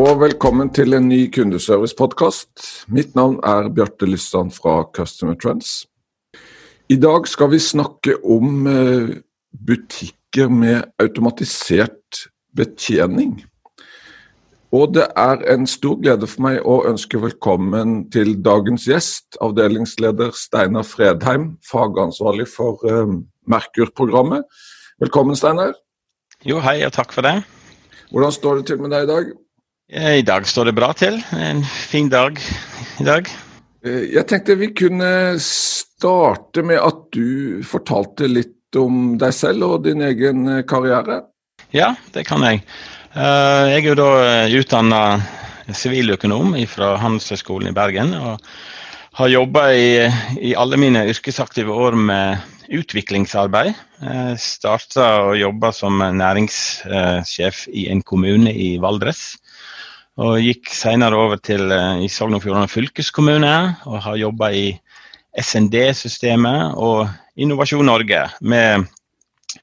og 0.00 0.20
velkommen 0.22 0.70
til 0.72 0.94
en 0.96 1.08
ny 1.10 1.26
kundeservice-podkast. 1.34 2.62
Mitt 2.88 3.10
navn 3.18 3.34
er 3.44 3.66
Bjarte 3.74 4.06
Lysand 4.08 4.54
fra 4.54 4.86
Customer 4.96 5.34
Trends. 5.36 5.82
I 6.88 6.96
dag 6.96 7.26
skal 7.28 7.50
vi 7.52 7.58
snakke 7.60 8.14
om 8.24 8.68
eh, 8.70 9.10
butikker 9.66 10.48
med 10.48 10.86
automatisert 11.02 12.22
betjening. 12.56 13.42
Og 14.72 14.94
det 14.94 15.04
er 15.20 15.44
en 15.52 15.68
stor 15.68 16.00
glede 16.00 16.30
for 16.30 16.46
meg 16.46 16.62
å 16.64 16.78
ønske 16.88 17.20
velkommen 17.20 18.06
til 18.14 18.38
dagens 18.40 18.88
gjest, 18.88 19.36
avdelingsleder 19.44 20.32
Steinar 20.32 20.88
Fredheim, 20.88 21.58
fagansvarlig 21.66 22.48
for 22.48 22.80
uh, 22.88 23.18
Merkur-programmet. 23.50 24.48
Velkommen, 25.02 25.36
Steinar. 25.36 25.76
Jo, 26.46 26.62
hei 26.64 26.78
og 26.88 26.96
takk 26.96 27.12
for 27.12 27.26
det. 27.26 27.42
Hvordan 28.14 28.38
står 28.38 28.60
det 28.60 28.70
til 28.70 28.80
med 28.80 28.94
deg 28.94 29.04
i 29.04 29.12
dag? 29.12 29.32
I 29.90 30.22
dag 30.22 30.46
står 30.46 30.68
det 30.70 30.76
bra 30.78 30.92
til. 30.94 31.16
En 31.34 31.64
fin 31.66 32.06
dag 32.08 32.36
i 33.02 33.04
dag. 33.04 33.26
Eh, 33.82 34.04
jeg 34.14 34.22
tenkte 34.30 34.54
vi 34.60 34.68
kunne 34.76 35.34
starte 35.42 36.62
med 36.62 36.78
at 36.78 37.00
du 37.10 37.58
fortalte 37.66 38.28
litt 38.30 38.78
om 38.78 39.16
deg 39.18 39.34
selv 39.34 39.66
og 39.66 39.88
din 39.88 40.04
egen 40.06 40.46
eh, 40.46 40.62
karriere. 40.62 41.24
Ja, 41.74 41.96
det 42.14 42.22
kan 42.30 42.46
jeg. 42.46 42.62
Eh, 43.16 43.64
jeg 43.72 43.82
er 43.82 43.88
jo 43.88 43.96
da 43.98 44.12
utdanna 44.60 45.02
siviløkonom 45.74 46.54
fra 46.70 46.94
Handelshøyskolen 47.02 47.72
i 47.72 47.74
Bergen. 47.74 48.14
og 48.14 48.38
har 49.18 49.34
jobba 49.34 49.66
i, 49.74 50.06
i, 50.38 50.54
alle 50.54 50.78
mine 50.78 51.02
yrkesaktive 51.10 51.74
år 51.74 51.98
med 51.98 52.38
utviklingsarbeid. 52.70 53.74
Starta 54.38 55.08
å 55.26 55.34
jobbe 55.34 55.72
som 55.74 55.98
næringssjef 55.98 57.64
i 57.74 57.88
en 57.90 58.04
kommune 58.06 58.54
i 58.54 58.76
Valdres. 58.80 59.34
Og 60.20 60.36
gikk 60.44 60.68
senere 60.74 61.16
over 61.16 61.40
til 61.40 61.70
i 61.72 62.08
Sogn 62.12 62.36
og 62.36 62.44
Fjordane 62.44 62.68
fylkeskommune 62.68 63.54
og 63.88 64.02
har 64.04 64.20
jobba 64.20 64.50
i 64.52 64.66
SND-systemet 65.40 66.76
og 66.76 67.06
Innovasjon 67.40 67.86
Norge 67.88 68.26
med 68.44 68.84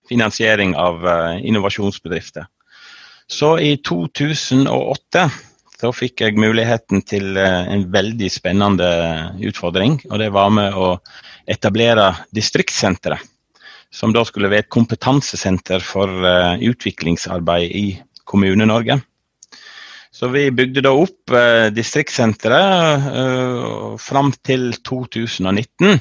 finansiering 0.09 0.73
av 0.79 1.05
innovasjonsbedrifter. 1.43 2.47
Så 3.27 3.57
i 3.59 3.75
2008 3.83 5.27
så 5.77 5.91
fikk 5.93 6.23
jeg 6.23 6.39
muligheten 6.41 7.03
til 7.05 7.37
eh, 7.37 7.67
en 7.73 7.85
veldig 7.93 8.29
spennende 8.33 8.87
utfordring. 9.45 9.99
Og 10.09 10.21
det 10.21 10.31
var 10.33 10.49
med 10.53 10.73
å 10.73 10.95
etablere 11.49 12.09
distriktssenteret. 12.35 13.21
Som 13.93 14.11
da 14.11 14.23
skulle 14.27 14.49
være 14.51 14.65
et 14.65 14.73
kompetansesenter 14.73 15.83
for 15.85 16.09
eh, 16.27 16.63
utviklingsarbeid 16.71 17.75
i 17.77 17.85
Kommune-Norge. 18.27 18.97
Så 20.17 20.31
vi 20.33 20.47
bygde 20.49 20.81
da 20.81 20.95
opp 20.97 21.29
eh, 21.29 21.67
distriktssenteret 21.69 23.05
fram 24.01 24.31
til 24.41 24.71
2019. 24.81 25.99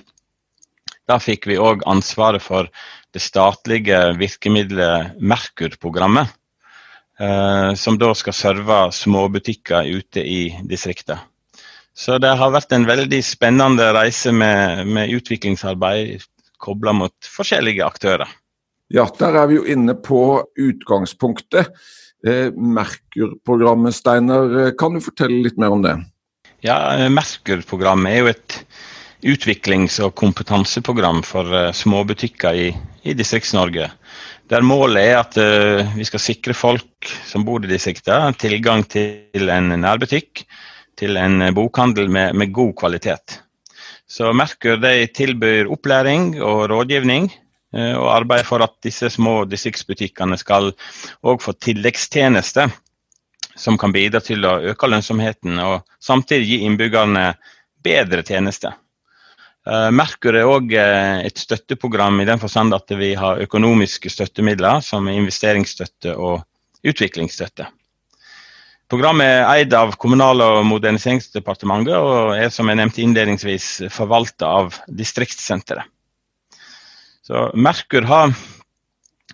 Da 1.07 1.19
fikk 1.21 1.45
vi 1.51 1.59
òg 1.61 1.85
ansvaret 1.85 2.41
for 2.43 2.71
det 3.13 3.21
statlige 3.21 3.99
virkemidlet 4.17 5.21
Merkur-programmet. 5.21 6.33
Eh, 7.19 7.75
som 7.75 7.97
da 7.97 8.11
skal 8.15 8.35
serve 8.37 8.81
småbutikker 8.93 9.89
ute 9.89 10.21
i 10.21 10.41
distriktet. 10.69 11.17
Så 11.97 12.19
det 12.21 12.35
har 12.37 12.53
vært 12.53 12.75
en 12.77 12.85
veldig 12.85 13.23
spennende 13.25 13.87
reise 13.97 14.35
med, 14.37 14.85
med 14.85 15.15
utviklingsarbeid 15.17 16.27
kobla 16.61 16.93
mot 16.93 17.31
forskjellige 17.33 17.87
aktører. 17.87 18.29
Ja, 18.93 19.07
der 19.19 19.39
er 19.41 19.49
vi 19.49 19.57
jo 19.57 19.65
inne 19.65 19.97
på 19.97 20.45
utgangspunktet. 20.61 21.73
Eh, 22.27 22.51
Merkur-programmet, 22.51 23.95
Steiner, 23.95 24.67
eh, 24.67 24.73
kan 24.79 24.95
du 24.95 25.01
fortelle 25.01 25.45
litt 25.45 25.59
mer 25.59 25.71
om 25.71 25.83
det? 25.83 25.95
Ja, 26.67 26.97
eh, 26.97 27.09
Merkur-programmet 27.09 28.13
er 28.13 28.19
jo 28.19 28.27
et 28.33 28.57
utviklings- 29.23 30.01
og 30.03 30.15
kompetanseprogram 30.19 31.23
for 31.25 31.47
småbutikker 31.73 32.55
i, 32.55 32.67
i 33.05 33.15
Distrikts-Norge. 33.15 33.91
Der 34.51 34.63
målet 34.63 35.03
er 35.03 35.17
at 35.19 35.39
uh, 35.41 35.97
vi 35.97 36.05
skal 36.07 36.23
sikre 36.23 36.55
folk 36.55 37.09
som 37.27 37.43
bor 37.43 37.65
i 37.65 37.71
distriktene, 37.71 38.35
tilgang 38.39 38.85
til 38.87 39.51
en 39.51 39.73
nærbutikk, 39.81 40.45
til 40.95 41.17
en 41.19 41.43
bokhandel 41.57 42.07
med, 42.13 42.37
med 42.39 42.53
god 42.55 42.77
kvalitet. 42.79 43.41
Så 44.07 44.31
Merkur 44.37 44.79
de 44.79 45.09
tilbyr 45.11 45.67
opplæring 45.73 46.37
og 46.39 46.69
rådgivning, 46.71 47.33
og 47.77 48.09
arbeider 48.09 48.47
for 48.49 48.65
at 48.65 48.73
disse 48.85 49.11
små 49.13 49.45
distriktsbutikkene 49.51 50.39
skal 50.41 50.71
òg 51.27 51.43
få 51.45 51.53
tilleggstjenester 51.61 52.73
som 53.57 53.79
kan 53.81 53.93
bidra 53.93 54.21
til 54.21 54.45
å 54.45 54.59
øke 54.73 54.89
lønnsomheten 54.89 55.61
og 55.65 55.87
samtidig 56.03 56.51
gi 56.51 56.59
innbyggerne 56.67 57.31
bedre 57.85 58.25
tjenester. 58.27 58.77
Uh, 59.67 59.89
Merkur 59.91 60.37
er 60.39 60.47
òg 60.47 60.77
uh, 60.79 61.25
et 61.27 61.41
støtteprogram 61.41 62.21
i 62.23 62.29
den 62.29 62.39
forstand 62.39 62.77
at 62.77 62.93
vi 63.01 63.15
har 63.19 63.41
økonomiske 63.43 64.13
støttemidler 64.13 64.85
som 64.85 65.09
investeringsstøtte 65.11 66.15
og 66.15 66.45
utviklingsstøtte. 66.87 67.67
Programmet 68.87 69.27
er 69.27 69.49
eid 69.51 69.75
av 69.75 69.97
Kommunal- 69.99 70.45
og 70.45 70.61
moderniseringsdepartementet 70.69 71.97
og 71.99 72.37
er 72.37 72.53
som 72.55 72.71
jeg 72.71 72.79
nevnte 72.79 73.03
innledningsvis 73.03 73.71
forvalta 73.91 74.53
av 74.61 74.79
Distriktssenteret. 74.87 75.91
Så 77.27 77.49
Merkur 77.59 78.05
har, 78.07 78.31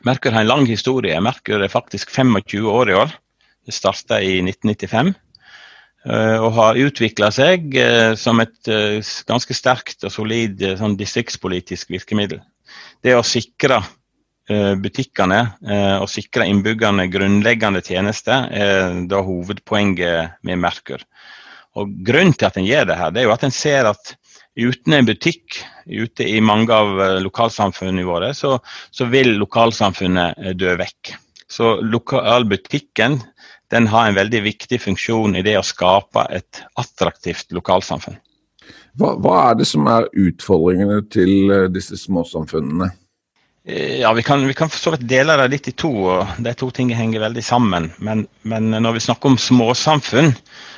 Merkur 0.06 0.32
har 0.32 0.40
en 0.40 0.48
lang 0.48 0.64
historie. 0.64 1.18
Merkur 1.20 1.60
er 1.60 1.68
faktisk 1.68 2.10
25 2.10 2.64
år 2.72 2.90
i 2.90 2.94
år. 2.96 3.12
Det 3.66 3.74
starta 3.76 4.16
i 4.24 4.38
1995. 4.40 5.12
Eh, 6.02 6.38
og 6.42 6.54
har 6.56 6.80
utvikla 6.82 7.28
seg 7.30 7.76
eh, 7.78 8.14
som 8.18 8.40
et 8.42 8.70
eh, 8.70 9.04
ganske 9.28 9.54
sterkt 9.54 10.02
og 10.08 10.10
solid 10.10 10.64
sånn 10.80 10.96
distriktspolitisk 10.98 11.92
virkemiddel. 11.94 12.40
Det 13.04 13.14
å 13.18 13.26
sikre 13.26 13.82
butikkene 14.82 15.38
og 16.02 16.08
sikre 16.10 16.48
innbyggerne 16.50 17.04
grunnleggende 17.08 17.78
tjenester 17.86 18.48
er 18.50 18.96
da 19.08 19.20
hovedpoenget 19.22 20.42
med 20.44 20.58
Merkur. 20.60 21.04
Og 21.78 21.92
Grunnen 22.04 22.34
til 22.34 22.48
at 22.48 22.58
en 22.58 22.66
gjør 22.66 22.88
det 22.90 22.96
her, 22.98 23.14
det 23.14 23.22
er 23.22 23.28
jo 23.28 23.34
at 23.36 23.46
en 23.46 23.54
ser 23.54 23.86
at 23.92 24.12
uten 24.58 24.96
en 24.96 25.08
butikk 25.08 25.60
ute 25.86 26.26
i 26.28 26.40
mange 26.44 26.74
av 26.74 27.20
lokalsamfunnene 27.24 28.04
våre, 28.06 28.32
så, 28.36 28.58
så 28.90 29.08
vil 29.12 29.34
lokalsamfunnet 29.40 30.52
dø 30.60 30.76
vekk. 30.80 31.14
Så 31.52 31.74
lokalbutikken 31.84 33.18
den 33.72 33.86
har 33.88 34.08
en 34.08 34.16
veldig 34.16 34.42
viktig 34.44 34.80
funksjon 34.80 35.36
i 35.36 35.44
det 35.44 35.56
å 35.58 35.64
skape 35.64 36.26
et 36.32 36.60
attraktivt 36.80 37.52
lokalsamfunn. 37.56 38.18
Hva, 39.00 39.14
hva 39.16 39.36
er 39.48 39.56
det 39.60 39.66
som 39.68 39.86
er 39.88 40.08
utfordringene 40.12 41.00
til 41.12 41.52
eh, 41.52 41.68
disse 41.72 41.96
småsamfunnene? 41.96 42.90
Eh, 43.64 44.00
ja, 44.00 44.12
Vi 44.12 44.22
kan, 44.22 44.46
vi 44.46 44.54
kan 44.54 44.70
for 44.70 44.78
så 44.78 44.90
vidt 44.94 45.06
dele 45.08 45.36
det 45.38 45.48
litt 45.52 45.68
i 45.70 45.74
to, 45.78 45.90
og 46.16 46.38
de 46.42 46.54
to 46.58 46.70
tingene 46.74 46.98
henger 46.98 47.22
veldig 47.22 47.44
sammen. 47.46 47.90
Men, 48.02 48.26
men 48.42 48.70
når 48.74 48.96
vi 48.96 49.04
snakker 49.06 49.32
om 49.32 49.38
småsamfunn, 49.38 50.32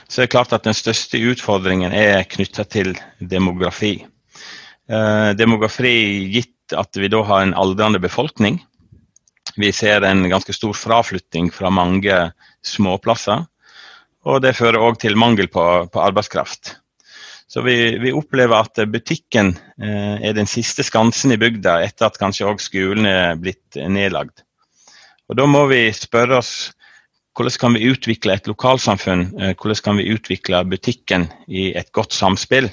så 0.09 0.21
er 0.21 0.27
det 0.27 0.35
klart 0.35 0.53
at 0.53 0.67
den 0.67 0.77
største 0.77 1.21
utfordringen 1.33 1.95
er 1.97 2.27
knytta 2.29 2.67
til 2.69 2.93
demografi. 3.21 3.97
Eh, 4.91 5.31
demografi 5.39 5.95
gitt 6.35 6.77
at 6.77 6.97
vi 6.97 7.09
da 7.13 7.23
har 7.25 7.45
en 7.45 7.57
aldrende 7.57 8.01
befolkning. 8.01 8.61
Vi 9.57 9.73
ser 9.73 10.05
en 10.05 10.25
ganske 10.29 10.53
stor 10.53 10.77
fraflytting 10.77 11.51
fra 11.55 11.71
mange 11.73 12.15
småplasser. 12.65 13.47
Og 14.25 14.41
det 14.41 14.57
fører 14.57 14.81
òg 14.81 14.97
til 15.01 15.17
mangel 15.21 15.49
på, 15.53 15.65
på 15.93 16.01
arbeidskraft. 16.01 16.77
Så 17.49 17.63
vi, 17.63 17.75
vi, 18.01 18.13
opplever 18.13 18.65
at 18.65 18.81
butikken 18.91 19.53
eh, 19.79 20.17
er 20.25 20.35
den 20.37 20.49
siste 20.51 20.83
skansen 20.87 21.35
i 21.35 21.39
bygda 21.39 21.77
etter 21.85 22.09
at 22.09 22.19
kanskje 22.19 22.49
òg 22.49 22.63
skolen 22.63 23.07
er 23.07 23.37
blitt 23.39 23.79
nedlagd. 23.79 24.43
Og 25.29 25.39
Da 25.39 25.47
må 25.49 25.67
vi 25.71 25.87
spørre 25.95 26.41
oss 26.41 26.55
hvordan 27.35 27.59
kan 27.59 27.75
vi 27.75 27.89
utvikle 27.91 28.37
et 28.37 28.49
lokalsamfunn? 28.49 29.27
Eh, 29.39 29.55
hvordan 29.55 29.85
kan 29.85 30.01
vi 30.01 30.09
utvikle 30.15 30.65
butikken 30.71 31.29
i 31.49 31.73
et 31.77 31.93
godt 31.93 32.17
samspill? 32.17 32.71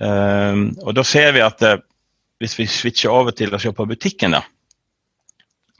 Eh, 0.00 0.62
og 0.84 0.94
Da 0.94 1.04
ser 1.04 1.34
vi 1.36 1.44
at 1.44 1.62
eh, 1.62 1.82
hvis 2.42 2.58
vi 2.58 2.68
switcher 2.70 3.14
over 3.14 3.34
til 3.36 3.54
å 3.54 3.60
se 3.62 3.72
på 3.72 3.86
butikken, 3.88 4.36
da, 4.36 4.42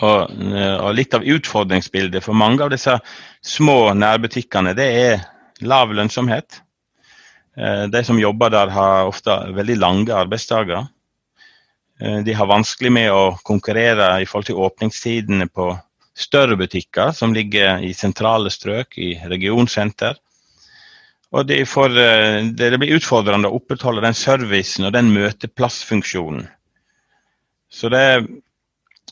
og, 0.02 0.31
eh, 0.31 0.76
og, 0.81 0.94
litt 0.96 1.14
av 1.14 1.23
utfordringsbildet 1.23 2.25
for 2.25 2.37
mange 2.37 2.64
av 2.64 2.73
disse 2.75 2.96
små 3.44 3.93
nærbutikkene, 3.94 4.75
det 4.75 4.88
er 4.99 5.25
lav 5.62 5.93
lønnsomhet. 5.94 6.61
Eh, 7.56 7.85
de 7.87 8.05
som 8.05 8.19
jobber 8.19 8.51
der, 8.51 8.73
har 8.75 9.09
ofte 9.11 9.37
veldig 9.55 9.77
lange 9.79 10.15
arbeidsdager. 10.15 10.87
Eh, 12.01 12.21
de 12.27 12.35
har 12.35 12.51
vanskelig 12.51 12.93
med 12.93 13.12
å 13.15 13.37
konkurrere 13.47 14.11
i 14.23 14.27
forhold 14.27 14.51
til 14.51 14.62
åpningstidene 14.67 15.47
på 15.47 15.71
større 16.15 16.56
butikker 16.59 17.12
som 17.15 17.35
ligger 17.35 17.83
i 17.83 17.93
sentrale 17.95 18.51
strøk, 18.51 18.99
i 18.99 19.15
regionsenter. 19.31 20.19
Og 21.35 21.47
det, 21.47 21.65
får, 21.67 21.99
eh, 21.99 22.41
det 22.55 22.75
blir 22.79 22.97
utfordrende 22.99 23.51
å 23.51 23.59
opprettholde 23.59 24.03
den 24.05 24.19
servicen 24.19 24.87
og 24.87 24.95
den 24.95 25.12
møteplassfunksjonen. 25.15 26.47
Så 27.71 27.91
det, 27.91 28.27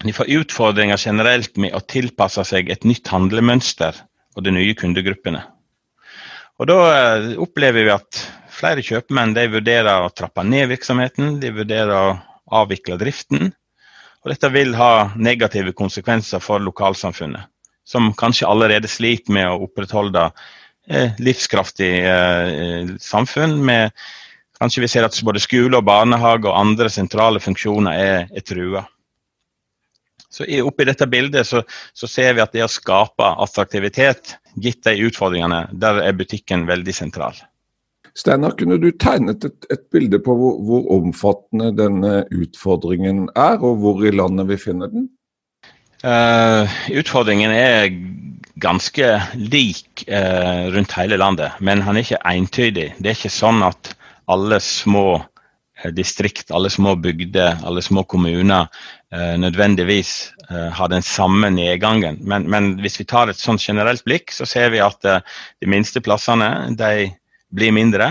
de 0.03 0.15
får 0.15 0.31
utfordringer 0.39 0.99
generelt 0.99 1.57
med 1.59 1.75
å 1.75 1.83
tilpasse 1.83 2.45
seg 2.47 2.71
et 2.71 2.87
nytt 2.87 3.11
handlemønster 3.11 3.99
og 4.37 4.47
de 4.47 4.55
nye 4.55 4.75
kundegruppene. 4.79 5.43
Og 6.63 6.69
Da 6.71 6.79
eh, 6.95 7.33
opplever 7.43 7.83
vi 7.83 7.91
at 7.91 8.19
flere 8.55 8.85
kjøpmenn 8.87 9.33
de 9.35 9.49
vurderer 9.51 10.05
å 10.05 10.13
trappe 10.15 10.45
ned 10.47 10.69
virksomheten. 10.71 11.41
De 11.43 11.51
vurderer 11.51 11.91
å 11.91 12.13
avvikle 12.55 13.01
driften. 13.01 13.51
Og 14.23 14.31
dette 14.31 14.51
vil 14.55 14.77
ha 14.79 15.11
negative 15.19 15.73
konsekvenser 15.75 16.39
for 16.39 16.63
lokalsamfunnet, 16.63 17.49
som 17.83 18.13
kanskje 18.15 18.47
allerede 18.47 18.87
sliter 18.87 19.35
med 19.35 19.49
å 19.51 19.65
opprettholde 19.67 20.29
eh, 20.87 21.19
livskraftig 21.19 21.91
eh, 22.07 22.93
samfunn. 23.03 23.59
med 23.59 23.91
Kanskje 24.63 24.85
vi 24.85 24.93
ser 24.93 25.03
at 25.03 25.19
både 25.27 25.43
skole, 25.43 25.75
og 25.75 25.89
barnehage 25.89 26.47
og 26.47 26.55
andre 26.55 26.87
sentrale 26.95 27.43
funksjoner 27.43 27.99
er, 27.99 28.29
er 28.31 28.47
trua. 28.47 28.85
Så 30.33 30.47
Oppi 30.65 30.87
dette 30.89 31.07
bildet 31.13 31.47
så, 31.47 31.61
så, 31.93 32.09
ser 32.09 32.33
vi 32.37 32.43
at 32.45 32.55
det 32.57 32.65
å 32.65 32.71
skape 32.73 33.27
attraktivitet, 33.45 34.39
gitt 34.65 34.81
de 34.87 34.97
utfordringene, 35.07 35.67
der 35.73 36.01
er 36.01 36.17
butikken 36.17 36.65
veldig 36.69 36.95
sentral. 36.97 37.37
Steinar, 38.17 38.57
kunne 38.57 38.77
du 38.81 38.91
tegnet 39.01 39.45
et, 39.49 39.67
et 39.73 39.85
bilde 39.93 40.21
på 40.21 40.35
hvor, 40.37 40.59
hvor, 40.69 40.89
omfattende 40.99 41.71
denne 41.77 42.23
utfordringen 42.33 43.27
er, 43.33 43.61
og 43.61 43.81
hvor 43.81 44.05
i 44.05 44.13
landet 44.13 44.51
vi 44.51 44.61
finner 44.61 44.93
den? 44.93 45.09
Uh, 46.03 46.69
utfordringen 46.99 47.53
er 47.55 47.93
ganske 48.61 49.09
lik 49.39 50.05
uh, 50.11 50.69
rundt 50.75 50.97
hele 50.99 51.17
landet, 51.21 51.57
men 51.61 51.85
han 51.85 51.97
er 51.97 52.05
ikke 52.05 52.25
entydig. 52.29 52.89
Det 52.99 53.13
er 53.13 53.17
ikke 53.17 53.33
sånn 53.33 53.63
at 53.65 53.95
alle 54.33 54.59
små 54.65 55.07
uh, 55.21 55.91
distrikt, 55.95 56.53
alle 56.53 56.73
små 56.73 56.97
bygder, 57.01 57.63
alle 57.65 57.85
små 57.85 58.05
kommuner 58.05 58.69
nødvendigvis 59.13 60.33
har 60.49 60.89
den 60.89 61.05
samme 61.05 61.51
nedgangen. 61.53 62.17
Men, 62.25 62.47
men, 62.49 62.71
hvis 62.81 62.97
vi 63.01 63.05
tar 63.05 63.29
et 63.29 63.37
sånn 63.37 63.61
generelt 63.61 64.01
blikk, 64.09 64.33
så 64.33 64.47
ser 64.49 64.73
vi 64.73 64.81
at 64.81 65.05
de 65.05 65.69
minste 65.69 66.01
plassene 66.01 66.49
de 66.81 67.11
blir 67.53 67.75
mindre. 67.77 68.09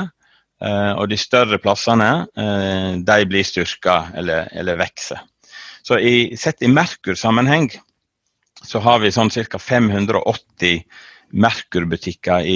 Eh, 0.61 0.91
og 0.93 1.09
de 1.09 1.17
større 1.17 1.57
plassene 1.61 2.09
eh, 2.37 2.89
de 3.01 3.25
blir 3.29 3.45
styrka 3.45 4.11
eller, 4.17 4.49
eller 4.53 4.77
vokser. 4.77 5.21
Så 5.81 5.97
i, 5.97 6.37
sett 6.37 6.61
i 6.61 6.69
Merkur-sammenheng 6.69 7.71
så 8.61 8.81
har 8.85 9.01
vi 9.01 9.09
sånn 9.13 9.33
ca. 9.33 9.57
580 9.57 10.83
Merkur-butikker 11.31 12.47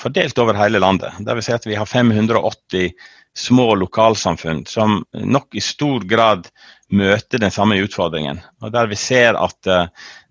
fordelt 0.00 0.38
over 0.42 0.58
hele 0.58 0.80
landet. 0.82 1.14
Det 1.22 1.36
vil 1.38 1.46
si 1.46 1.54
at 1.54 1.66
vi 1.66 1.76
har 1.78 1.86
580 1.86 2.90
små 3.34 3.74
lokalsamfunn 3.74 4.62
som 4.66 5.02
nok 5.12 5.54
i 5.54 5.62
stor 5.62 6.04
grad 6.06 6.48
møter 6.94 7.42
den 7.42 7.50
samme 7.50 7.78
utfordringen. 7.82 8.40
Og 8.62 8.72
Der 8.72 8.86
vi 8.86 8.98
ser 8.98 9.34
at 9.38 9.70
uh, 9.70 9.86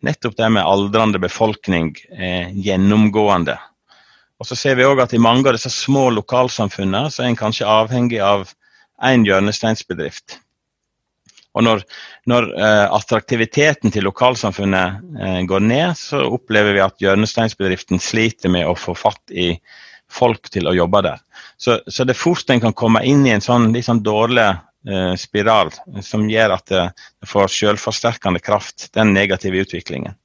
nettopp 0.05 0.37
det 0.37 0.49
med 0.55 0.63
aldrende 0.63 1.19
befolkning 1.19 1.93
er 2.15 2.51
gjennomgående. 2.55 3.57
Og 4.39 4.47
så 4.47 4.55
ser 4.59 4.75
vi 4.79 4.87
òg 4.87 5.01
at 5.03 5.13
i 5.13 5.21
mange 5.21 5.47
av 5.47 5.57
disse 5.57 5.71
små 5.71 6.09
lokalsamfunnene 6.15 7.11
så 7.11 7.23
er 7.23 7.31
en 7.31 7.39
kanskje 7.39 7.69
avhengig 7.69 8.19
av 8.23 8.49
én 9.03 9.25
hjørnesteinsbedrift. 9.27 10.39
Og 11.53 11.65
når, 11.65 11.83
når 12.29 12.49
eh, 12.57 12.85
attraktiviteten 12.97 13.93
til 13.93 14.07
lokalsamfunnet 14.07 15.19
eh, 15.21 15.39
går 15.49 15.65
ned, 15.67 15.97
så 15.99 16.23
opplever 16.25 16.73
vi 16.73 16.83
at 16.83 17.01
hjørnesteinsbedriften 17.03 18.01
sliter 18.01 18.53
med 18.53 18.67
å 18.69 18.75
få 18.77 18.95
fatt 18.97 19.33
i 19.33 19.51
folk 20.13 20.49
til 20.53 20.69
å 20.69 20.75
jobbe 20.77 21.03
der. 21.05 21.21
Så, 21.57 21.79
så 21.87 22.05
det 22.09 22.17
fort 22.17 22.49
en 22.49 22.61
kan 22.63 22.75
komme 22.77 23.03
inn 23.05 23.25
i 23.27 23.33
en 23.35 23.43
sånn, 23.43 23.71
litt 23.73 23.87
sånn 23.87 24.03
dårlig 24.05 24.49
eh, 24.49 25.13
spiral 25.19 25.71
som 26.05 26.25
gjør 26.29 26.57
at 26.57 26.67
det, 26.73 26.83
det 27.21 27.29
får 27.29 27.53
selvforsterkende 27.53 28.41
kraft, 28.43 28.89
den 28.97 29.13
negative 29.13 29.65
utviklingen. 29.65 30.17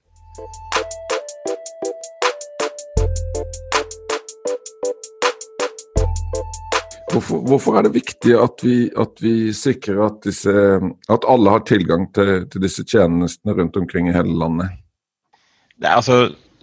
Hvorfor, 7.18 7.40
hvorfor, 7.50 7.74
er 7.74 7.82
det 7.82 7.96
viktig 7.96 8.34
at 8.38 8.62
vi, 8.62 8.76
at 8.94 9.18
vi 9.18 9.50
sikrer 9.56 10.04
at, 10.04 10.20
disse, 10.22 10.52
at, 11.10 11.24
alle 11.26 11.50
har 11.50 11.64
tilgang 11.66 12.04
til, 12.14 12.44
til, 12.46 12.62
disse 12.62 12.84
tjenestene 12.86 13.56
rundt 13.58 13.78
omkring 13.80 14.06
i 14.06 14.14
hele 14.14 14.36
landet? 14.38 14.76
Det 15.74 15.88
er, 15.88 15.96
altså, 15.96 16.18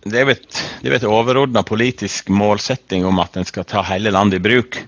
det 0.07 0.21
er 0.21 0.31
et, 0.31 0.61
det 0.79 0.93
et 0.95 1.07
overordna 1.09 1.59
politisk 1.67 2.31
målsetting 2.31 3.03
om 3.03 3.19
at 3.19 3.35
en 3.35 3.47
skal 3.47 3.67
ta 3.67 3.83
hele 3.83 4.13
landet 4.15 4.39
i 4.39 4.45
bruk. 4.45 4.79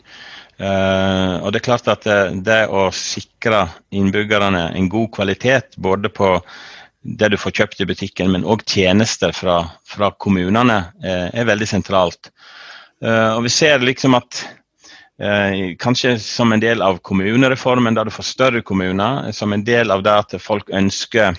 Uh, 0.55 1.43
og 1.43 1.51
Det 1.51 1.59
er 1.59 1.65
klart 1.67 1.89
at 1.91 2.07
det, 2.07 2.19
det 2.47 2.61
å 2.71 2.87
sikre 2.95 3.65
innbyggerne 3.91 4.69
en 4.71 4.87
god 4.89 5.11
kvalitet, 5.19 5.75
både 5.75 6.09
på 6.09 6.31
det 7.03 7.33
du 7.33 7.37
får 7.39 7.57
kjøpt 7.59 7.83
i 7.83 7.89
butikken, 7.91 8.31
men 8.31 8.47
òg 8.47 8.63
tjenester 8.63 9.35
fra, 9.35 9.65
fra 9.83 10.13
kommunene, 10.15 10.79
uh, 11.03 11.27
er 11.27 11.51
veldig 11.51 11.67
sentralt. 11.75 12.31
Uh, 13.03 13.35
og 13.35 13.43
Vi 13.49 13.53
ser 13.57 13.83
liksom 13.83 14.15
at 14.15 14.47
Eh, 15.17 15.75
kanskje 15.81 16.19
som 16.19 16.51
en 16.53 16.61
del 16.61 16.81
av 16.81 16.99
kommunereformen, 17.01 17.95
der 17.97 18.05
du 18.05 18.13
får 18.13 18.23
større 18.23 18.61
kommuner. 18.61 19.31
Som 19.33 19.53
en 19.53 19.63
del 19.65 19.91
av 19.91 20.03
det 20.05 20.13
at 20.13 20.35
folk 20.41 20.69
ønsker 20.69 21.37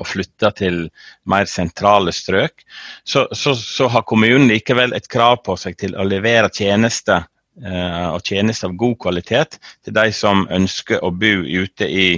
å 0.00 0.06
flytte 0.06 0.50
til 0.58 0.80
mer 1.28 1.46
sentrale 1.50 2.12
strøk. 2.14 2.64
Så, 3.04 3.26
så, 3.36 3.54
så 3.54 3.90
har 3.92 4.06
kommunen 4.08 4.48
likevel 4.50 4.94
et 4.96 5.08
krav 5.12 5.42
på 5.46 5.56
seg 5.60 5.76
til 5.78 5.94
å 5.94 6.06
levere 6.08 6.50
tjenester 6.50 7.26
eh, 7.62 8.08
og 8.10 8.24
tjenester 8.26 8.70
av 8.70 8.78
god 8.80 8.98
kvalitet 9.04 9.58
til 9.84 9.96
de 9.96 10.08
som 10.16 10.46
ønsker 10.50 11.04
å 11.04 11.12
bo 11.12 11.34
ute 11.44 11.86
i, 11.86 12.10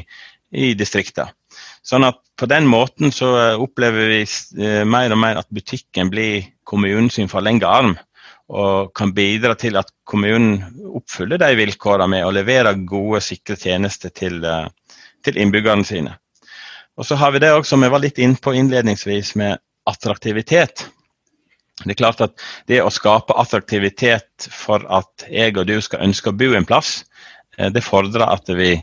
i 0.54 0.72
distriktene. 0.78 1.34
Sånn 1.82 2.06
at 2.06 2.20
På 2.38 2.46
den 2.48 2.64
måten 2.66 3.12
så 3.14 3.28
opplever 3.60 4.08
vi 4.08 4.22
eh, 4.24 4.82
mer 4.88 5.12
og 5.12 5.19
mer 5.20 5.38
at 5.42 5.50
butikken 5.52 6.08
blir 6.10 6.46
kommunens 6.66 7.20
forlengede 7.30 7.69
arm 7.69 7.92
og 8.52 8.93
kan 8.96 9.14
bidra 9.16 9.54
til 9.56 9.78
at 9.81 9.88
kommunen 10.08 10.60
oppfyller 10.93 11.40
de 11.40 11.54
vilkårene 11.56 12.10
med 12.12 12.26
å 12.26 12.32
levere 12.34 12.75
gode, 12.88 13.22
sikre 13.25 13.56
tjenester 13.56 14.12
til, 14.12 14.43
eh, 14.44 14.69
til 15.25 15.38
innbyggerne 15.41 15.86
sine. 15.88 16.19
Og 17.00 17.08
så 17.08 17.17
har 17.17 17.32
vi 17.32 17.41
det 17.41 17.53
også, 17.53 17.70
som 17.72 17.82
jeg 17.82 17.93
var 17.94 18.03
litt 18.05 18.19
inne 18.20 18.36
på 18.36 18.53
innledningsvis, 18.53 19.34
med 19.41 19.58
attraktivitet. 19.88 20.84
Det 21.82 21.94
er 21.94 21.98
klart 21.98 22.20
at 22.20 22.34
det 22.69 22.82
å 22.82 22.93
skape 22.93 23.34
attraktivitet 23.41 24.48
for 24.53 24.84
at 24.93 25.24
jeg 25.31 25.56
og 25.56 25.67
du 25.67 25.81
skal 25.81 26.05
ønske 26.05 26.31
å 26.31 26.36
bo 26.36 26.53
en 26.53 26.69
plass, 26.69 27.05
eh, 27.56 27.70
det 27.72 27.84
fordrer 27.84 28.29
at 28.29 28.53
vi, 28.53 28.77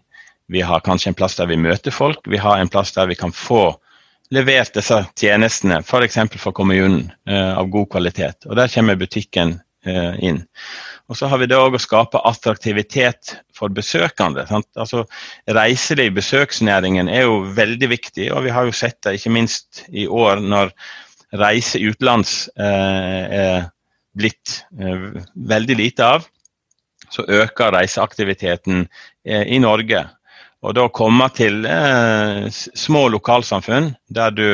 vi 0.50 0.66
har 0.66 0.82
kanskje 0.82 1.14
en 1.14 1.20
plass 1.20 1.38
der 1.38 1.46
vi 1.46 1.62
møter 1.62 1.94
folk, 1.94 2.26
vi 2.26 2.42
har 2.42 2.58
en 2.58 2.74
plass 2.74 2.92
der 2.98 3.06
vi 3.08 3.16
kan 3.16 3.32
få 3.32 3.78
levert 4.34 4.76
disse 4.78 5.00
tjenestene, 5.18 5.82
f.eks. 5.82 6.20
for, 6.38 6.54
kommunen, 6.56 7.10
eh, 7.30 7.58
av 7.58 7.70
god 7.74 7.90
kvalitet. 7.96 8.46
Og 8.50 8.56
Der 8.60 8.72
kommer 8.72 9.00
butikken 9.00 9.58
eh, 9.86 10.16
inn. 10.22 10.44
Og 11.10 11.18
Så 11.18 11.28
har 11.28 11.42
vi 11.42 11.48
det 11.50 11.58
òg 11.58 11.76
å 11.76 11.82
skape 11.82 12.22
attraktivitet 12.30 13.36
for 13.56 13.74
besøkende. 13.74 14.46
Sant? 14.50 14.70
Altså, 14.78 15.06
Reiseliv, 15.50 16.14
besøksnæringen 16.20 17.10
er 17.10 17.26
jo 17.26 17.42
veldig 17.58 17.90
viktig, 17.90 18.30
og 18.34 18.46
vi 18.46 18.54
har 18.54 18.70
jo 18.70 18.76
sett 18.76 19.02
det 19.06 19.18
ikke 19.18 19.34
minst 19.34 19.84
i 19.90 20.06
år 20.06 20.44
når 20.44 20.74
reise 21.40 21.78
utenlands 21.82 22.50
eh, 22.58 23.26
er 23.40 23.68
blitt 24.18 24.64
veldig 24.74 25.76
lite 25.78 26.06
av. 26.18 26.26
Så 27.10 27.24
øker 27.30 27.72
reiseaktiviteten 27.74 28.84
i 29.26 29.58
Norge. 29.62 30.02
Og 30.60 30.76
da 30.76 30.90
komme 30.92 31.30
til 31.32 31.64
eh, 31.68 32.48
små 32.52 33.06
lokalsamfunn 33.14 33.94
der 34.12 34.34
du 34.36 34.48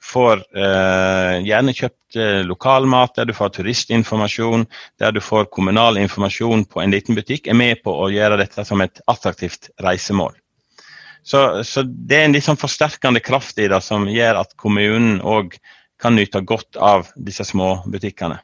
får 0.00 0.40
eh, 0.56 1.40
gjerne 1.44 1.74
kjøpt 1.76 2.16
eh, 2.16 2.40
lokalmat, 2.48 3.12
der 3.18 3.28
du 3.28 3.34
får 3.36 3.52
turistinformasjon, 3.58 4.64
der 5.02 5.12
du 5.12 5.20
får 5.20 5.50
kommunal 5.52 6.00
informasjon 6.00 6.64
på 6.64 6.80
en 6.80 6.94
liten 6.94 7.18
butikk, 7.18 7.50
er 7.50 7.58
med 7.60 7.82
på 7.84 7.92
å 7.92 8.08
gjøre 8.12 8.40
dette 8.40 8.64
som 8.64 8.80
et 8.80 9.02
attraktivt 9.12 9.68
reisemål. 9.84 10.32
Så, 11.22 11.60
så 11.68 11.84
det 11.84 12.16
er 12.16 12.24
en 12.26 12.34
litt 12.38 12.46
sånn 12.46 12.60
forsterkende 12.60 13.20
kraft 13.20 13.60
i 13.60 13.68
det 13.68 13.82
som 13.84 14.08
gjør 14.08 14.40
at 14.40 14.56
kommunen 14.56 15.20
òg 15.20 15.58
kan 16.00 16.16
nyte 16.16 16.40
godt 16.40 16.80
av 16.80 17.12
disse 17.20 17.44
små 17.44 17.82
butikkene. 17.84 18.40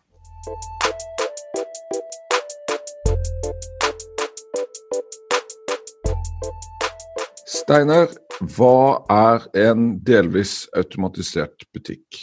Steinar, 7.66 8.12
hva 8.54 9.02
er 9.10 9.46
en 9.58 9.86
delvis 10.06 10.68
automatisert 10.78 11.64
butikk? 11.74 12.20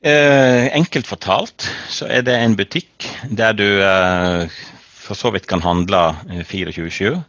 Eh, 0.00 0.70
enkelt 0.72 1.04
fortalt 1.04 1.66
så 1.92 2.06
er 2.08 2.24
det 2.24 2.38
en 2.40 2.54
butikk 2.56 3.04
der 3.28 3.52
du 3.58 3.66
eh, 3.84 4.54
for 5.02 5.20
så 5.20 5.34
vidt 5.34 5.44
kan 5.50 5.60
handle 5.60 6.00
24-7. 6.48 7.20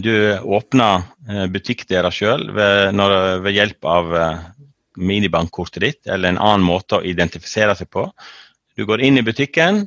Du 0.00 0.14
åpner 0.56 1.04
butikkdelen 1.52 2.12
sjøl 2.12 2.46
ved, 2.56 2.96
ved, 2.96 3.52
hjelp 3.56 3.88
av 3.88 4.10
minibankkortet 4.96 5.84
ditt 5.84 6.08
eller 6.08 6.28
en 6.32 6.40
annen 6.40 6.64
måte 6.64 6.98
å 6.98 7.04
identifisere 7.04 7.76
seg 7.76 7.88
på. 7.92 8.06
Du 8.76 8.84
går 8.88 9.00
inn 9.04 9.16
i 9.20 9.24
butikken, 9.24 9.86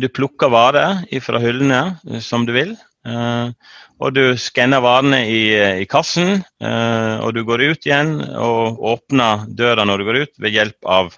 du 0.00 0.08
plukker 0.08 0.52
varer 0.52 1.04
fra 1.24 1.40
hyllene 1.44 2.20
som 2.24 2.48
du 2.48 2.56
vil. 2.56 2.72
Og 3.04 4.12
du 4.12 4.36
skanner 4.36 4.82
varene 4.84 5.22
i, 5.24 5.40
i, 5.82 5.86
kassen, 5.88 6.42
og 6.60 7.30
du 7.32 7.40
går 7.48 7.62
ut 7.72 7.86
igjen 7.88 8.18
og 8.36 8.80
åpner 8.92 9.46
døra 9.48 9.86
når 9.88 10.02
du 10.02 10.08
går 10.08 10.18
ut 10.24 10.34
ved 10.44 10.56
hjelp 10.56 10.88
av 10.98 11.14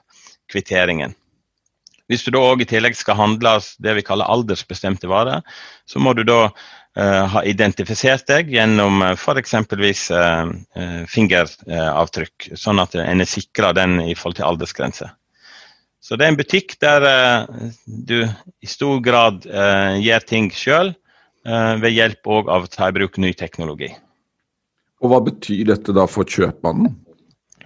kvitteringen. 0.53 1.17
Hvis 2.13 2.27
du 2.27 2.33
da 2.35 2.43
òg 2.45 2.61
i 2.61 2.69
tillegg 2.69 2.97
skal 2.99 3.17
handle 3.17 3.55
det 3.81 3.97
vi 3.97 4.05
kaller 4.05 4.29
aldersbestemte 4.29 5.09
varer, 5.09 5.41
så 5.89 6.03
må 6.03 6.13
du 6.13 6.21
da 6.29 6.41
uh, 6.51 7.25
ha 7.33 7.43
identifisert 7.49 8.27
deg 8.29 8.53
gjennom 8.53 9.01
uh, 9.01 9.15
f.eks. 9.17 9.55
Uh, 10.13 11.07
fingeravtrykk, 11.09 12.53
sånn 12.59 12.83
at 12.83 12.99
en 13.01 13.25
er 13.25 13.31
sikra 13.31 13.73
den 13.77 14.01
i 14.05 14.13
forhold 14.13 14.43
til 14.43 14.49
aldersgrense. 14.51 15.09
Så 16.03 16.19
det 16.19 16.27
er 16.27 16.35
en 16.35 16.41
butikk 16.41 16.77
der 16.83 17.07
uh, 17.07 17.71
du 17.87 18.19
i 18.27 18.69
stor 18.69 19.01
grad 19.01 19.47
gjør 19.47 20.29
ting 20.29 20.51
sjøl, 20.53 20.93
ved 21.43 21.91
hjelp 21.91 22.29
òg 22.31 22.51
av 22.53 22.67
å 22.67 22.71
ta 22.71 22.87
i 22.87 22.95
bruk 22.95 23.17
ny 23.19 23.33
teknologi. 23.35 23.89
Og 25.03 25.11
Hva 25.11 25.19
betyr 25.27 25.65
dette 25.73 25.95
da 25.97 26.05
for 26.07 26.23
kjøpmannen? 26.23 26.93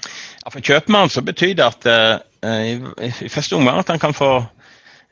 Ja, 0.00 0.52
for 0.54 0.64
kjøpmannen 0.64 1.12
så 1.12 1.20
betyr 1.26 1.52
det 1.58 1.66
at 1.66 1.88
Eh, 2.46 2.76
i, 2.76 3.10
i 3.26 3.32
første 3.32 3.56
omgang 3.58 3.80
at 3.80 3.90
han 3.92 4.02
kan 4.02 4.14
få, 4.16 4.30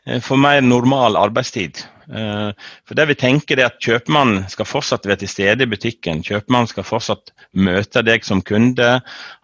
eh, 0.07 0.21
få 0.23 0.37
mer 0.41 0.61
normal 0.61 1.17
arbeidstid. 1.17 1.83
Eh, 2.05 2.51
for 2.85 2.99
det 2.99 3.07
vi 3.09 3.17
tenker 3.19 3.59
er 3.59 3.71
at 3.71 3.81
Kjøpmannen 3.83 4.45
skal 4.53 4.69
fortsatt 4.69 5.07
være 5.09 5.23
til 5.25 5.33
stede 5.33 5.65
i 5.65 5.71
butikken. 5.71 6.23
Kjøpmannen 6.25 6.71
skal 6.71 6.87
fortsatt 6.87 7.33
møte 7.57 8.05
deg 8.05 8.27
som 8.27 8.43
kunde. 8.45 8.99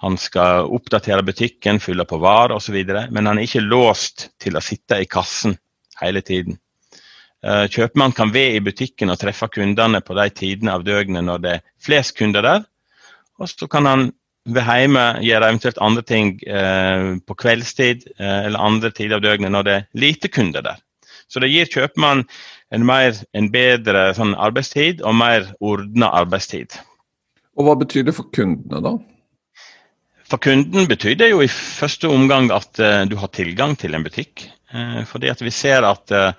Han 0.05 0.19
skal 0.21 0.69
oppdatere 0.69 1.25
butikken, 1.27 1.81
fylle 1.81 2.05
på 2.05 2.21
varer 2.21 2.59
osv. 2.59 2.77
Men 3.11 3.27
han 3.27 3.39
er 3.39 3.49
ikke 3.49 3.65
låst 3.65 4.29
til 4.43 4.61
å 4.61 4.65
sitte 4.65 5.01
i 5.01 5.09
kassen 5.09 5.57
hele 6.03 6.21
tiden. 6.21 6.61
Kjøpmannen 7.41 8.13
kan 8.13 8.33
være 8.35 8.59
i 8.59 8.65
butikken 8.65 9.09
og 9.09 9.17
treffe 9.21 9.49
kundene 9.49 10.03
på 10.05 10.13
de 10.19 10.27
tidene 10.37 10.75
av 10.77 10.83
døgnet 10.85 11.25
når 11.25 11.45
det 11.45 11.53
er 11.57 11.63
flest 11.81 12.13
kunder 12.19 12.45
der. 12.45 12.67
Og 13.41 13.49
så 13.49 13.69
kan 13.71 13.89
han 13.89 14.11
ved 14.49 14.65
hjemme 14.65 15.05
gjøre 15.25 15.49
eventuelt 15.49 15.81
andre 15.85 16.03
ting 16.07 16.35
eh, 16.49 17.17
på 17.27 17.37
kveldstid 17.43 18.07
eh, 18.19 18.47
eller 18.47 18.61
andre 18.61 18.91
tider 18.93 19.19
av 19.19 19.25
døgnet 19.25 19.53
når 19.53 19.67
det 19.67 19.75
er 19.77 19.87
lite 20.01 20.31
kunder 20.33 20.65
der. 20.65 20.81
Så 21.31 21.43
det 21.43 21.53
gir 21.53 21.69
kjøpmann 21.71 22.25
en, 22.75 22.87
mer, 22.87 23.15
en 23.37 23.51
bedre 23.53 24.11
sånn, 24.17 24.35
arbeidstid 24.35 25.05
og 25.07 25.17
mer 25.21 25.53
ordna 25.61 26.11
arbeidstid. 26.23 26.75
Og 27.59 27.67
Hva 27.67 27.77
betyr 27.79 28.07
det 28.09 28.17
for 28.17 28.31
kundene, 28.35 28.81
da? 28.83 28.97
For 30.31 30.43
kunden 30.43 30.87
betyr 30.91 31.17
det 31.19 31.31
jo 31.33 31.41
i 31.43 31.51
første 31.51 32.11
omgang 32.11 32.51
at 32.55 32.79
du 33.11 33.17
har 33.19 33.31
tilgang 33.35 33.75
til 33.79 33.97
en 33.99 34.05
butikk. 34.07 34.45
Uh, 34.71 35.03
fordi 35.09 35.31
at 35.33 35.43
vi 35.43 35.51
ser 35.55 35.87
at 35.87 36.15
uh, 36.15 36.31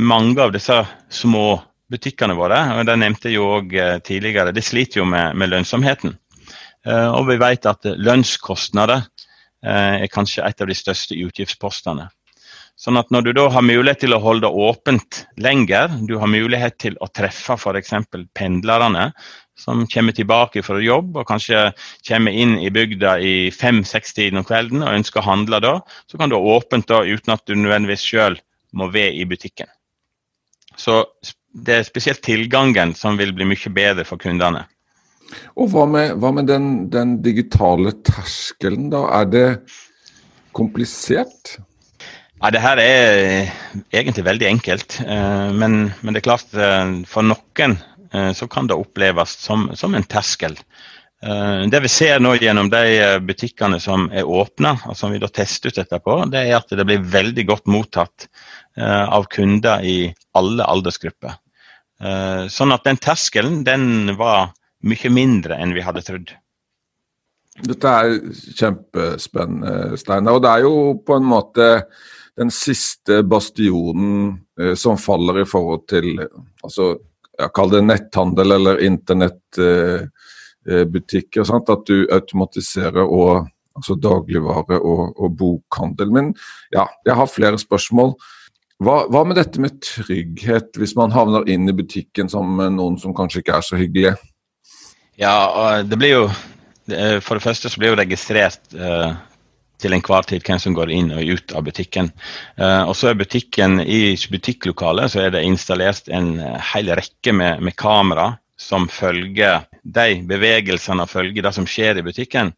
mange 0.00 0.40
av 0.40 0.52
disse 0.54 0.76
små 1.12 1.60
butikkene 1.92 2.34
våre, 2.36 2.58
og 2.78 2.86
det 2.88 2.96
nevnte 2.98 3.28
jeg 3.28 3.36
jo 3.36 3.48
òg 3.58 3.74
tidligere, 4.06 4.54
de 4.56 4.62
sliter 4.64 5.02
jo 5.02 5.04
med, 5.06 5.36
med 5.36 5.52
lønnsomheten. 5.52 6.14
Eh, 6.84 7.10
og 7.16 7.28
vi 7.30 7.38
vet 7.40 7.66
at 7.68 7.86
lønnskostnader 7.96 9.00
eh, 9.00 10.04
er 10.04 10.12
kanskje 10.12 10.44
et 10.44 10.60
av 10.60 10.68
de 10.68 10.76
største 10.76 11.16
utgiftspostene. 11.16 12.08
Sånn 12.76 12.98
at 12.98 13.10
Når 13.14 13.22
du 13.22 13.32
da 13.36 13.44
har 13.54 13.62
mulighet 13.62 14.00
til 14.02 14.14
å 14.16 14.20
holde 14.22 14.48
det 14.48 14.64
åpent 14.66 15.20
lenger, 15.38 15.92
du 16.08 16.16
har 16.18 16.30
mulighet 16.30 16.78
til 16.82 16.96
å 17.00 17.06
treffe 17.06 17.54
f.eks. 17.54 17.92
pendlerne 18.34 19.12
som 19.54 19.84
kommer 19.86 20.16
tilbake 20.16 20.62
fra 20.66 20.80
jobb 20.82 21.14
og 21.16 21.28
kanskje 21.28 21.68
kommer 22.08 22.34
inn 22.34 22.56
i 22.58 22.72
bygda 22.74 23.14
i 23.22 23.34
fem-seks-tiden 23.54 24.42
om 24.42 24.46
kvelden 24.48 24.82
og 24.82 24.96
ønsker 24.98 25.22
å 25.22 25.28
handle 25.28 25.62
da, 25.62 25.76
så 26.10 26.18
kan 26.18 26.32
du 26.32 26.36
ha 26.36 26.56
åpent 26.56 26.90
da 26.90 27.04
uten 27.06 27.36
at 27.36 27.44
du 27.46 27.54
nødvendigvis 27.54 28.02
sjøl 28.02 28.40
må 28.74 28.90
være 28.90 29.14
i 29.22 29.26
butikken. 29.30 29.70
Så 30.74 31.04
det 31.54 31.76
er 31.78 31.86
spesielt 31.86 32.24
tilgangen 32.26 32.96
som 32.98 33.18
vil 33.20 33.32
bli 33.36 33.46
mye 33.46 33.74
bedre 33.74 34.04
for 34.08 34.18
kundene. 34.18 34.64
Og 35.54 35.70
Hva 35.70 35.86
med, 35.88 36.16
hva 36.20 36.32
med 36.34 36.50
den, 36.50 36.66
den, 36.90 37.16
digitale 37.22 37.94
terskelen, 38.06 38.90
da? 38.92 39.06
Er 39.22 39.30
det 39.30 39.46
komplisert? 40.54 41.56
Ja, 42.44 42.50
det 42.52 42.60
her 42.60 42.76
er 42.76 43.46
egentlig 43.88 44.22
veldig 44.26 44.44
enkelt. 44.44 44.98
Eh, 45.00 45.52
men, 45.56 45.86
men 46.04 46.12
det 46.12 46.20
er 46.20 46.26
klart, 46.26 46.50
eh, 46.52 46.90
for 47.08 47.24
noen 47.24 47.78
eh, 48.12 48.32
så 48.36 48.44
kan 48.52 48.68
det 48.68 48.76
oppleves 48.76 49.38
som, 49.40 49.70
som 49.72 49.96
en 49.96 50.04
terskel. 50.04 50.58
Det 51.24 51.78
vi 51.80 51.88
ser 51.88 52.18
nå 52.20 52.34
gjennom 52.36 52.68
de 52.68 52.82
butikkene 53.24 53.78
som 53.80 54.10
er 54.12 54.28
åpna, 54.28 54.74
og 54.90 54.98
som 54.98 55.14
vi 55.14 55.22
da 55.22 55.30
tester 55.32 55.72
ut 55.72 55.78
etterpå, 55.80 56.18
det 56.28 56.42
er 56.42 56.58
at 56.58 56.74
det 56.76 56.84
blir 56.84 57.06
veldig 57.14 57.46
godt 57.48 57.70
mottatt 57.72 58.26
av 58.76 59.24
kunder 59.32 59.80
i 59.88 60.10
alle 60.36 60.66
aldersgrupper. 60.68 61.38
Sånn 62.52 62.76
at 62.76 62.84
den 62.84 63.00
terskelen, 63.00 63.62
den 63.64 64.12
var 64.20 64.52
mye 64.84 65.14
mindre 65.16 65.56
enn 65.56 65.72
vi 65.72 65.86
hadde 65.86 66.04
trodd. 66.04 66.34
Dette 67.72 67.96
er 68.02 68.18
kjempespennende, 68.60 69.96
Steinar. 70.04 70.36
Og 70.36 70.44
det 70.44 70.52
er 70.52 70.66
jo 70.66 70.74
på 71.08 71.16
en 71.16 71.32
måte 71.32 71.70
den 72.36 72.50
siste 72.50 73.22
bastionen 73.22 74.38
eh, 74.60 74.74
som 74.74 74.98
faller 74.98 75.42
i 75.42 75.46
forhold 75.46 75.86
til 75.90 76.28
altså, 76.62 76.96
jeg 77.38 77.50
kaller 77.54 77.80
det 77.80 77.86
netthandel 77.88 78.52
eller 78.56 78.82
internettbutikker. 78.86 81.40
Eh, 81.40 81.50
eh 81.50 81.72
at 81.74 81.86
du 81.86 82.06
automatiserer 82.14 83.02
og, 83.02 83.48
altså 83.74 83.94
dagligvare 83.98 84.78
og, 84.78 85.18
og, 85.18 85.36
bokhandel. 85.38 86.10
Men 86.14 86.34
ja, 86.74 86.86
jeg 87.06 87.14
har 87.18 87.26
flere 87.30 87.58
spørsmål. 87.58 88.14
Hva, 88.82 89.06
hva, 89.10 89.24
med 89.26 89.36
dette 89.38 89.60
med 89.62 89.82
trygghet, 89.82 90.76
hvis 90.78 90.96
man 90.98 91.14
havner 91.14 91.48
inn 91.50 91.68
i 91.70 91.74
butikken 91.74 92.28
som 92.30 92.56
noen 92.58 92.98
som 92.98 93.14
kanskje 93.14 93.40
ikke 93.42 93.56
er 93.58 93.66
så 93.66 93.76
hyggelig? 93.78 94.14
Ja, 95.18 95.82
det 95.86 95.98
blir 95.98 96.10
jo 96.10 96.30
For 97.22 97.38
det 97.38 97.40
første 97.40 97.70
så 97.70 97.80
blir 97.80 97.94
jo 97.94 97.96
registrert 97.96 98.74
uh, 98.76 99.14
til 99.82 99.94
enhver 99.96 100.26
tid 100.28 100.44
hvem 100.46 100.60
som 100.62 100.76
går 100.76 100.92
inn 100.94 101.10
og 101.14 101.34
ut 101.36 101.54
av 101.56 101.64
butikken. 101.66 102.10
Uh, 102.60 102.84
og 102.88 102.94
så 102.98 103.10
er 103.10 103.18
butikken 103.20 103.80
I 103.82 104.14
butikklokalet 104.30 105.12
så 105.12 105.24
er 105.24 105.34
det 105.34 105.44
installert 105.46 106.08
en 106.08 106.36
hel 106.72 106.92
rekke 106.94 107.34
med, 107.34 107.62
med 107.64 107.76
kamera 107.80 108.34
som 108.60 108.86
følger 108.88 109.64
de 109.82 110.22
bevegelsene 110.28 111.04
og 111.04 111.10
følger 111.10 111.44
det 111.44 111.54
som 111.56 111.66
skjer 111.68 112.00
i 112.00 112.06
butikken. 112.06 112.54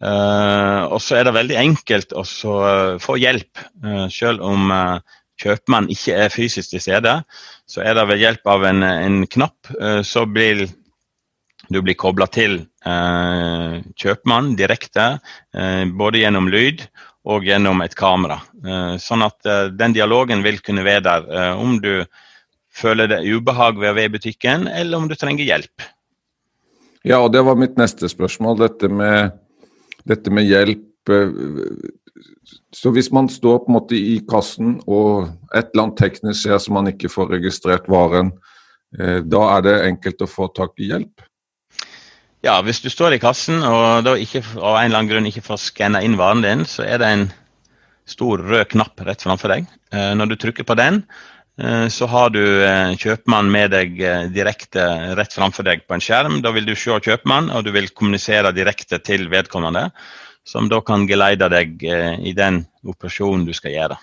Uh, 0.00 0.88
og 0.88 0.98
så 1.04 1.20
er 1.20 1.28
det 1.28 1.36
veldig 1.36 1.58
enkelt 1.60 2.14
å 2.16 2.24
få 2.24 3.16
hjelp, 3.20 3.64
uh, 3.84 4.06
selv 4.12 4.44
om 4.44 4.72
kjøpmann 5.40 5.88
ikke 5.92 6.16
er 6.24 6.32
fysisk 6.32 6.72
til 6.74 6.82
stede. 6.84 7.14
Så 7.68 7.84
er 7.84 7.94
det 7.96 8.08
ved 8.10 8.20
hjelp 8.20 8.48
av 8.50 8.66
en, 8.68 8.82
en 8.84 9.22
knapp 9.30 9.70
så 10.04 10.26
blir 10.28 10.66
du 11.70 11.78
blir 11.80 11.96
kobla 11.96 12.26
til 12.28 12.58
eh, 12.86 13.80
kjøpmann 13.98 14.54
direkte, 14.58 15.12
eh, 15.54 15.84
både 15.86 16.22
gjennom 16.22 16.48
lyd 16.52 16.86
og 17.28 17.44
gjennom 17.44 17.82
et 17.84 17.94
kamera. 17.98 18.40
Eh, 18.64 18.96
sånn 19.02 19.24
at 19.26 19.46
eh, 19.46 19.68
den 19.76 19.94
dialogen 19.96 20.44
vil 20.46 20.60
kunne 20.64 20.84
være 20.86 21.04
der 21.06 21.30
eh, 21.30 21.60
om 21.60 21.78
du 21.82 22.04
føler 22.70 23.10
det 23.10 23.24
ubehag 23.26 23.80
ved 23.80 23.92
å 23.92 23.96
være 23.98 24.12
i 24.12 24.14
butikken, 24.16 24.68
eller 24.68 25.00
om 25.00 25.08
du 25.10 25.16
trenger 25.18 25.44
hjelp. 25.44 25.88
Ja, 27.04 27.20
og 27.20 27.32
det 27.34 27.42
var 27.44 27.58
mitt 27.58 27.78
neste 27.80 28.08
spørsmål. 28.12 28.60
Dette 28.60 28.90
med, 28.92 29.32
dette 30.08 30.32
med 30.32 30.48
hjelp. 30.48 31.12
Eh, 31.12 31.34
så 32.74 32.92
hvis 32.94 33.10
man 33.12 33.28
står 33.30 33.64
på 33.64 33.70
en 33.70 33.76
måte 33.78 33.96
i 33.96 34.20
kassen 34.28 34.78
og 34.86 35.30
et 35.56 35.72
eller 35.72 35.86
annet 35.86 36.00
teknisk 36.00 36.44
skjer 36.44 36.60
så 36.62 36.74
man 36.74 36.90
ikke 36.90 37.10
får 37.10 37.32
registrert 37.34 37.88
varen, 37.90 38.32
da 38.90 39.40
er 39.54 39.62
det 39.64 39.74
enkelt 39.86 40.22
å 40.24 40.28
få 40.28 40.48
tak 40.54 40.74
i 40.82 40.88
hjelp? 40.90 41.22
Ja, 42.40 42.54
hvis 42.64 42.80
du 42.80 42.88
står 42.88 43.14
i 43.14 43.20
kassen 43.20 43.60
og 43.60 44.06
av 44.08 44.14
en 44.16 44.22
eller 44.56 44.84
annen 44.86 45.08
grunn 45.10 45.28
ikke 45.28 45.44
får 45.44 45.60
skanna 45.60 46.00
inn 46.00 46.16
varen 46.16 46.40
din, 46.40 46.62
så 46.64 46.86
er 46.88 47.02
det 47.02 47.10
en 47.12 47.26
stor 48.08 48.40
rød 48.40 48.70
knapp 48.72 49.02
rett 49.04 49.20
framfor 49.26 49.52
deg. 49.52 49.66
Eh, 49.92 50.12
når 50.16 50.32
du 50.32 50.38
trykker 50.40 50.64
på 50.64 50.76
den, 50.80 51.02
eh, 51.60 51.84
så 51.92 52.08
har 52.08 52.32
du 52.32 52.40
eh, 52.40 52.96
kjøpmann 52.96 53.50
med 53.52 53.74
deg 53.76 54.00
direkte 54.32 54.86
rett 55.20 55.36
framfor 55.36 55.68
deg 55.68 55.84
på 55.84 55.98
en 55.98 56.04
skjerm. 56.04 56.40
Da 56.40 56.54
vil 56.56 56.64
du 56.64 56.72
se 56.72 56.96
kjøpmann, 56.96 57.52
og 57.52 57.68
du 57.68 57.74
vil 57.76 57.92
kommunisere 57.92 58.54
direkte 58.56 59.02
til 59.04 59.28
vedkommende, 59.28 59.90
som 60.48 60.72
da 60.72 60.80
kan 60.80 61.04
geleide 61.06 61.50
deg 61.52 61.84
i 61.84 62.32
den 62.32 62.64
operasjonen 62.88 63.44
du 63.44 63.52
skal 63.54 63.76
gjøre. 63.76 64.00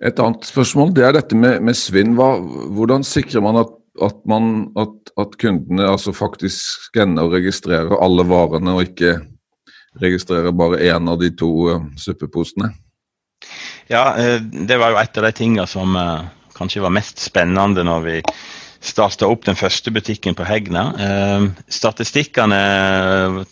Et 0.00 0.20
annet 0.22 0.46
spørsmål 0.46 0.94
det 0.96 1.04
er 1.04 1.12
dette 1.18 1.36
med, 1.36 1.60
med 1.60 1.76
svinn. 1.76 2.16
Hvordan 2.16 3.04
sikrer 3.04 3.44
man 3.44 3.60
at 3.60 3.77
at, 4.04 4.18
man, 4.30 4.68
at, 4.78 5.12
at 5.20 5.36
kundene 5.40 5.88
altså 5.88 6.14
faktisk 6.16 6.88
skanner 6.88 7.28
og 7.28 7.36
registrerer 7.38 7.98
alle 8.02 8.26
varene, 8.28 8.76
og 8.76 8.86
ikke 8.88 9.18
registrerer 10.02 10.54
bare 10.54 10.80
én 10.90 11.10
av 11.10 11.18
de 11.20 11.32
to 11.34 11.50
uh, 11.68 11.82
suppeposene? 11.98 12.70
Ja, 13.88 14.12
eh, 14.20 14.38
det 14.42 14.78
var 14.78 14.92
jo 14.92 15.00
et 15.00 15.18
av 15.18 15.26
de 15.26 15.32
tingene 15.34 15.66
som 15.70 15.96
uh, 15.96 16.26
kanskje 16.58 16.84
var 16.84 16.94
mest 16.94 17.22
spennende 17.22 17.86
når 17.86 18.06
vi 18.06 18.16
starta 18.84 19.26
opp 19.28 19.44
den 19.46 19.58
første 19.58 19.90
butikken 19.94 20.36
på 20.38 20.46
Hegna. 20.46 20.84
Eh, 21.02 21.46
statistikkene, 21.72 22.60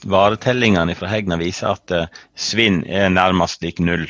varetellingene 0.06 0.94
fra 0.98 1.10
Hegna 1.10 1.38
viser 1.40 1.74
at 1.74 1.94
eh, 1.94 2.22
svinn 2.38 2.82
er 2.86 3.10
nærmest 3.12 3.64
lik 3.64 3.82
null. 3.82 4.06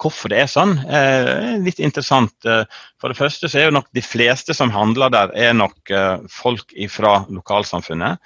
Hvorfor 0.00 0.32
det 0.32 0.38
er 0.40 0.48
sånn, 0.48 0.78
er 0.88 1.58
litt 1.60 1.82
interessant. 1.82 2.32
For 2.40 3.12
det 3.12 3.18
første 3.18 3.50
så 3.50 3.58
er 3.60 3.68
jo 3.68 3.74
nok 3.76 3.90
de 3.96 4.04
fleste 4.04 4.56
som 4.56 4.72
handler 4.72 5.12
der, 5.12 5.34
er 5.36 5.52
nok 5.52 5.92
folk 6.32 6.72
fra 6.88 7.18
lokalsamfunnet 7.28 8.16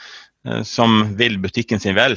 som 0.63 1.17
vil 1.19 1.41
butikken 1.43 1.83
sin 1.83 1.97
vel. 1.99 2.15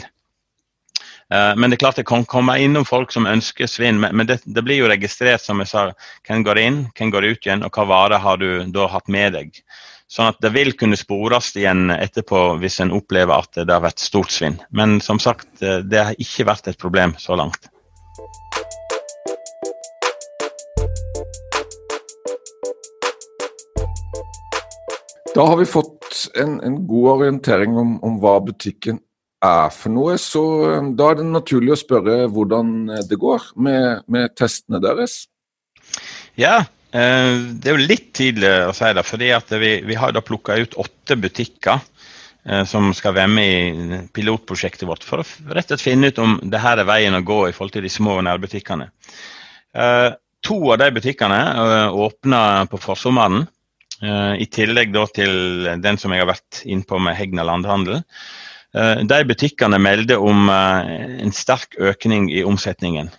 Eh, 1.33 1.55
men 1.55 1.69
det 1.69 1.77
er 1.77 1.83
klart 1.83 1.99
det 1.99 2.07
kan 2.07 2.25
komme 2.25 2.55
innom 2.61 2.85
folk 2.87 3.11
som 3.11 3.27
ønsker 3.27 3.69
svinn. 3.69 3.99
Men 4.01 4.27
det, 4.29 4.39
det, 4.45 4.63
blir 4.63 4.81
jo 4.81 4.91
registrert, 4.91 5.43
som 5.43 5.61
jeg 5.63 5.71
sa. 5.71 5.89
Hvem 6.27 6.45
går 6.47 6.63
inn, 6.63 6.81
hvem 6.97 7.13
går 7.13 7.31
ut 7.31 7.47
igjen, 7.47 7.65
og 7.67 7.75
hva 7.75 7.87
varer 7.89 8.23
har 8.23 8.41
du 8.41 8.49
da 8.73 8.87
hatt 8.91 9.11
med 9.11 9.35
deg. 9.37 9.61
Sånn 10.07 10.29
at 10.31 10.37
det 10.39 10.53
vil 10.55 10.71
kunne 10.79 10.95
spores 10.95 11.51
igjen 11.59 11.91
etterpå 11.91 12.53
hvis 12.61 12.79
en 12.79 12.93
opplever 12.95 13.35
at 13.35 13.59
det 13.59 13.73
har 13.73 13.83
vært 13.83 13.99
stort 14.03 14.31
svinn. 14.31 14.55
Men 14.71 15.01
som 15.03 15.19
sagt, 15.19 15.49
eh, 15.61 15.81
det 15.83 16.05
har 16.11 16.21
ikke 16.21 16.47
vært 16.47 16.71
et 16.71 16.79
problem 16.79 17.17
så 17.19 17.35
langt. 17.39 17.67
Da 25.37 25.43
har 25.45 25.57
vi 25.57 25.65
fått 25.69 26.31
en, 26.41 26.55
en 26.65 26.77
god 26.87 27.07
orientering 27.11 27.75
om, 27.77 27.91
om, 28.01 28.15
hva 28.17 28.39
butikken 28.41 28.97
er 29.45 29.67
for 29.69 29.93
noe, 29.93 30.15
så 30.17 30.41
um, 30.79 30.95
da 30.97 31.11
er 31.11 31.19
det 31.19 31.27
naturlig 31.29 31.75
å 31.75 31.77
spørre 31.77 32.15
hvordan 32.33 32.71
eh, 32.89 33.03
det 33.05 33.19
går 33.21 33.43
med, 33.61 34.07
med 34.09 34.33
testene 34.33 34.79
deres. 34.81 35.27
Ja, 36.41 36.63
eh, 36.89 37.35
det 37.53 37.69
er 37.69 37.77
jo 37.77 37.83
litt 37.91 38.07
tidlig 38.17 38.49
å 38.65 38.73
si 38.73 38.89
det. 38.97 39.03
fordi 39.05 39.29
vi, 39.61 39.71
vi, 39.85 39.97
har 40.01 40.15
da 40.15 40.23
plukka 40.25 40.57
ut 40.57 40.73
åtte 40.81 41.19
butikker 41.21 41.85
eh, 41.85 42.63
som 42.65 42.89
skal 42.97 43.13
være 43.19 43.33
med 43.35 43.53
i 43.53 43.99
pilotprosjektet 44.17 44.89
vårt, 44.89 45.05
for 45.05 45.21
å 45.21 45.27
rett 45.53 45.69
og 45.69 45.75
slett 45.75 45.85
finne 45.85 46.09
ut 46.09 46.23
om 46.23 46.39
det 46.49 46.63
her 46.63 46.81
er 46.81 46.89
veien 46.89 47.19
å 47.19 47.21
gå 47.21 47.43
i 47.45 47.53
forhold 47.53 47.75
til 47.77 47.85
de 47.85 47.93
små 47.93 48.17
nærbutikkene. 48.25 48.89
To 50.47 50.57
av 50.71 50.81
de 50.81 50.89
butikkene 50.97 51.37
åpna 51.93 52.41
på 52.71 52.81
forsommeren. 52.81 53.45
I 54.01 54.45
tillegg 54.53 54.91
til 55.15 55.65
den 55.81 55.97
som 55.97 56.13
jeg 56.13 56.21
har 56.21 56.29
vært 56.29 56.59
innpå 56.69 56.99
med 57.01 57.17
Hegna 57.17 57.41
landhandel. 57.47 58.03
Eh, 58.75 58.99
de 59.07 59.23
butikkene 59.27 59.77
melder 59.79 60.17
om 60.21 60.49
eh, 60.51 61.21
en 61.23 61.31
sterk 61.33 61.75
økning 61.79 62.31
i 62.33 62.43
omsetningen. 62.45 63.09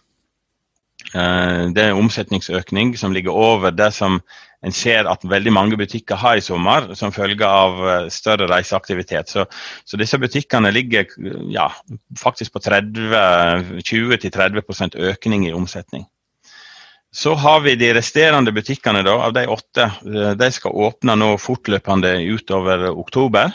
Eh, 1.15 1.71
det 1.73 1.83
er 1.83 1.89
en 1.93 2.05
omsetningsøkning 2.05 2.97
som 3.01 3.13
ligger 3.17 3.33
over 3.33 3.71
det 3.73 3.93
som 3.97 4.21
en 4.67 4.73
ser 4.75 5.07
at 5.07 5.23
veldig 5.23 5.53
mange 5.55 5.77
butikker 5.79 6.17
har 6.19 6.37
i 6.37 6.43
sommer, 6.43 6.95
som 6.99 7.13
følge 7.15 7.47
av 7.47 8.11
større 8.11 8.49
reiseaktivitet. 8.51 9.31
Så, 9.31 9.47
så 9.87 9.97
disse 10.01 10.19
butikkene 10.19 10.73
ligger 10.75 11.07
ja, 11.55 11.71
faktisk 12.19 12.53
på 12.57 12.63
20-30% 12.67 14.99
økning 15.13 15.47
i 15.47 15.55
omsetning. 15.55 16.11
Så 17.19 17.35
har 17.35 17.61
vi 17.61 17.73
de 17.75 17.89
resterende 17.97 18.53
butikkene 18.55 19.01
da, 19.03 19.17
av 19.27 19.33
de 19.35 19.43
åtte. 19.51 19.89
De 20.39 20.49
skal 20.55 20.77
åpne 20.87 21.17
nå 21.19 21.33
fortløpende 21.43 22.13
utover 22.31 22.85
oktober. 22.93 23.51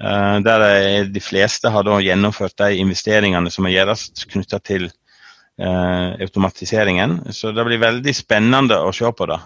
Eh, 0.00 0.36
der 0.46 0.64
de 1.12 1.20
fleste 1.20 1.68
har 1.74 1.90
gjennomført 2.00 2.56
de 2.62 2.78
investeringene 2.80 3.52
som 3.52 3.68
må 3.68 3.74
gjøres 3.74 4.06
knytta 4.32 4.62
til 4.64 4.88
uh, 4.88 6.16
automatiseringen. 6.24 7.18
Så 7.36 7.52
det 7.52 7.68
blir 7.68 7.84
veldig 7.84 8.16
spennende 8.16 8.80
å 8.80 8.96
se 8.96 9.12
på 9.12 9.28
det. 9.28 9.38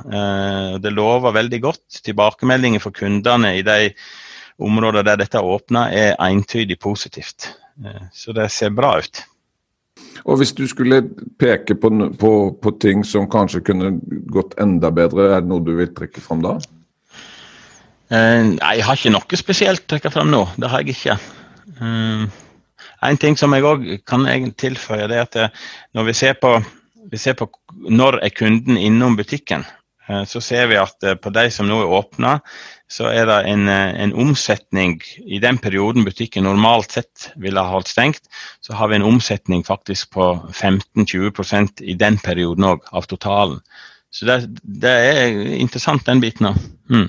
Det 0.87 0.95
lover 0.95 1.35
veldig 1.35 1.63
godt. 1.67 2.05
Tilbakemeldinger 2.07 2.87
fra 2.87 2.95
kundene 2.95 3.57
i 3.59 3.67
de 3.67 3.91
områdene 4.63 5.09
der 5.11 5.25
dette 5.25 5.43
åpner, 5.43 5.91
er 5.91 6.15
entydig 6.23 6.79
positivt. 6.79 7.51
Så 8.15 8.31
det 8.31 8.53
ser 8.55 8.71
bra 8.79 8.95
ut. 9.03 9.27
Og 10.25 10.39
Hvis 10.41 10.55
du 10.57 10.65
skulle 10.69 11.03
peke 11.39 11.77
på, 11.77 11.91
på, 12.19 12.31
på 12.63 12.73
ting 12.81 13.05
som 13.07 13.29
kanskje 13.31 13.61
kunne 13.67 13.93
gått 14.33 14.57
enda 14.63 14.91
bedre, 14.95 15.29
er 15.35 15.45
det 15.45 15.51
noe 15.51 15.65
du 15.65 15.75
vil 15.77 15.93
trekke 15.95 16.23
fram 16.25 16.43
da? 16.45 16.57
Uh, 18.13 18.55
nei, 18.57 18.73
jeg 18.79 18.87
har 18.89 18.99
ikke 18.99 19.13
noe 19.15 19.39
spesielt 19.41 19.85
å 19.85 19.93
trekke 19.95 20.13
fram 20.15 20.33
nå. 20.33 20.45
Det 20.61 20.71
har 20.73 20.85
jeg 20.85 20.97
ikke. 20.97 21.19
Uh, 21.81 22.25
en 23.05 23.21
ting 23.21 23.37
som 23.37 23.53
jeg 23.53 23.67
òg 23.69 23.87
kan 24.09 24.25
tilføye, 24.61 25.09
det 25.11 25.19
er 25.19 25.27
at 25.27 25.37
eh, 25.37 25.65
når 25.93 26.07
vi 26.09 26.15
ser 26.17 26.39
på, 26.41 26.55
vi 27.13 27.21
ser 27.21 27.37
på 27.37 27.51
når 27.93 28.17
er 28.25 28.33
kunden 28.33 28.79
innom 28.81 29.19
butikken, 29.19 29.67
så 30.29 30.41
ser 30.41 30.71
vi 30.71 30.79
at 30.81 31.05
på 31.21 31.33
de 31.33 31.43
som 31.53 31.69
nå 31.69 31.83
er 31.83 31.93
åpna, 31.99 32.39
så 32.95 33.09
er 33.11 33.27
det 33.27 33.41
en, 33.51 33.67
en, 33.69 34.13
omsetning 34.23 35.01
i 35.27 35.41
den 35.43 35.59
perioden 35.59 36.07
butikken 36.07 36.47
normalt 36.47 36.95
sett 36.95 37.31
ville 37.43 37.63
ha 37.63 37.73
holdt 37.73 37.91
stengt, 37.91 38.29
så 38.63 38.77
har 38.79 38.93
vi 38.93 39.01
en 39.01 39.09
omsetning 39.09 39.65
faktisk 39.67 40.13
på 40.15 40.29
15-20 40.53 41.83
i 41.83 41.97
den 41.99 42.21
perioden 42.23 42.69
òg, 42.71 42.87
av 42.95 43.09
totalen. 43.11 43.59
Så 44.15 44.29
det, 44.29 44.39
det, 44.63 44.95
er 44.95 45.35
interessant, 45.59 46.07
den 46.07 46.23
biten 46.23 46.53
òg. 46.53 46.61
Mm. 46.93 47.09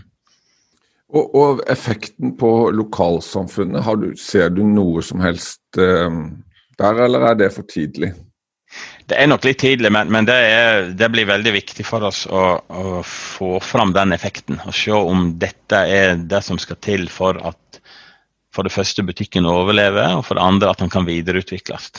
Og, 1.16 1.36
og, 1.38 1.62
effekten 1.70 2.34
på 2.40 2.72
lokalsamfunnet, 2.74 3.86
du, 4.02 4.10
ser 4.18 4.50
du 4.56 4.64
noe 4.66 5.06
som 5.06 5.22
helst 5.22 5.78
eh, 5.78 6.22
der, 6.82 7.04
eller 7.06 7.30
er 7.30 7.38
det 7.44 7.54
for 7.54 7.70
tidlig? 7.70 8.16
Det 9.06 9.18
er 9.22 9.30
nok 9.30 9.46
litt 9.46 9.60
tidlig, 9.62 9.92
men, 9.94 10.10
men 10.10 10.26
det, 10.26 10.36
er, 10.36 10.88
det, 10.98 11.12
blir 11.14 11.28
veldig 11.30 11.52
viktig 11.54 11.86
for 11.86 12.08
oss 12.08 12.24
å, 12.26 12.46
å, 12.58 13.04
få 13.06 13.60
fram 13.62 13.94
den 13.94 14.16
effekten. 14.16 14.58
Og 14.66 14.74
se 14.74 14.96
om 14.96 15.28
dette 15.42 15.84
er 15.86 16.18
det 16.18 16.42
som 16.46 16.58
skal 16.62 16.80
til 16.82 17.06
for 17.14 17.38
at 17.46 17.60
for 18.56 18.66
det 18.66 18.74
første 18.74 19.04
butikken 19.04 19.46
overlever, 19.50 20.16
og 20.16 20.26
for 20.26 20.40
det 20.40 20.46
andre 20.48 20.72
at 20.72 20.82
den 20.82 20.92
kan 20.94 21.06
videreutvikles. 21.06 21.92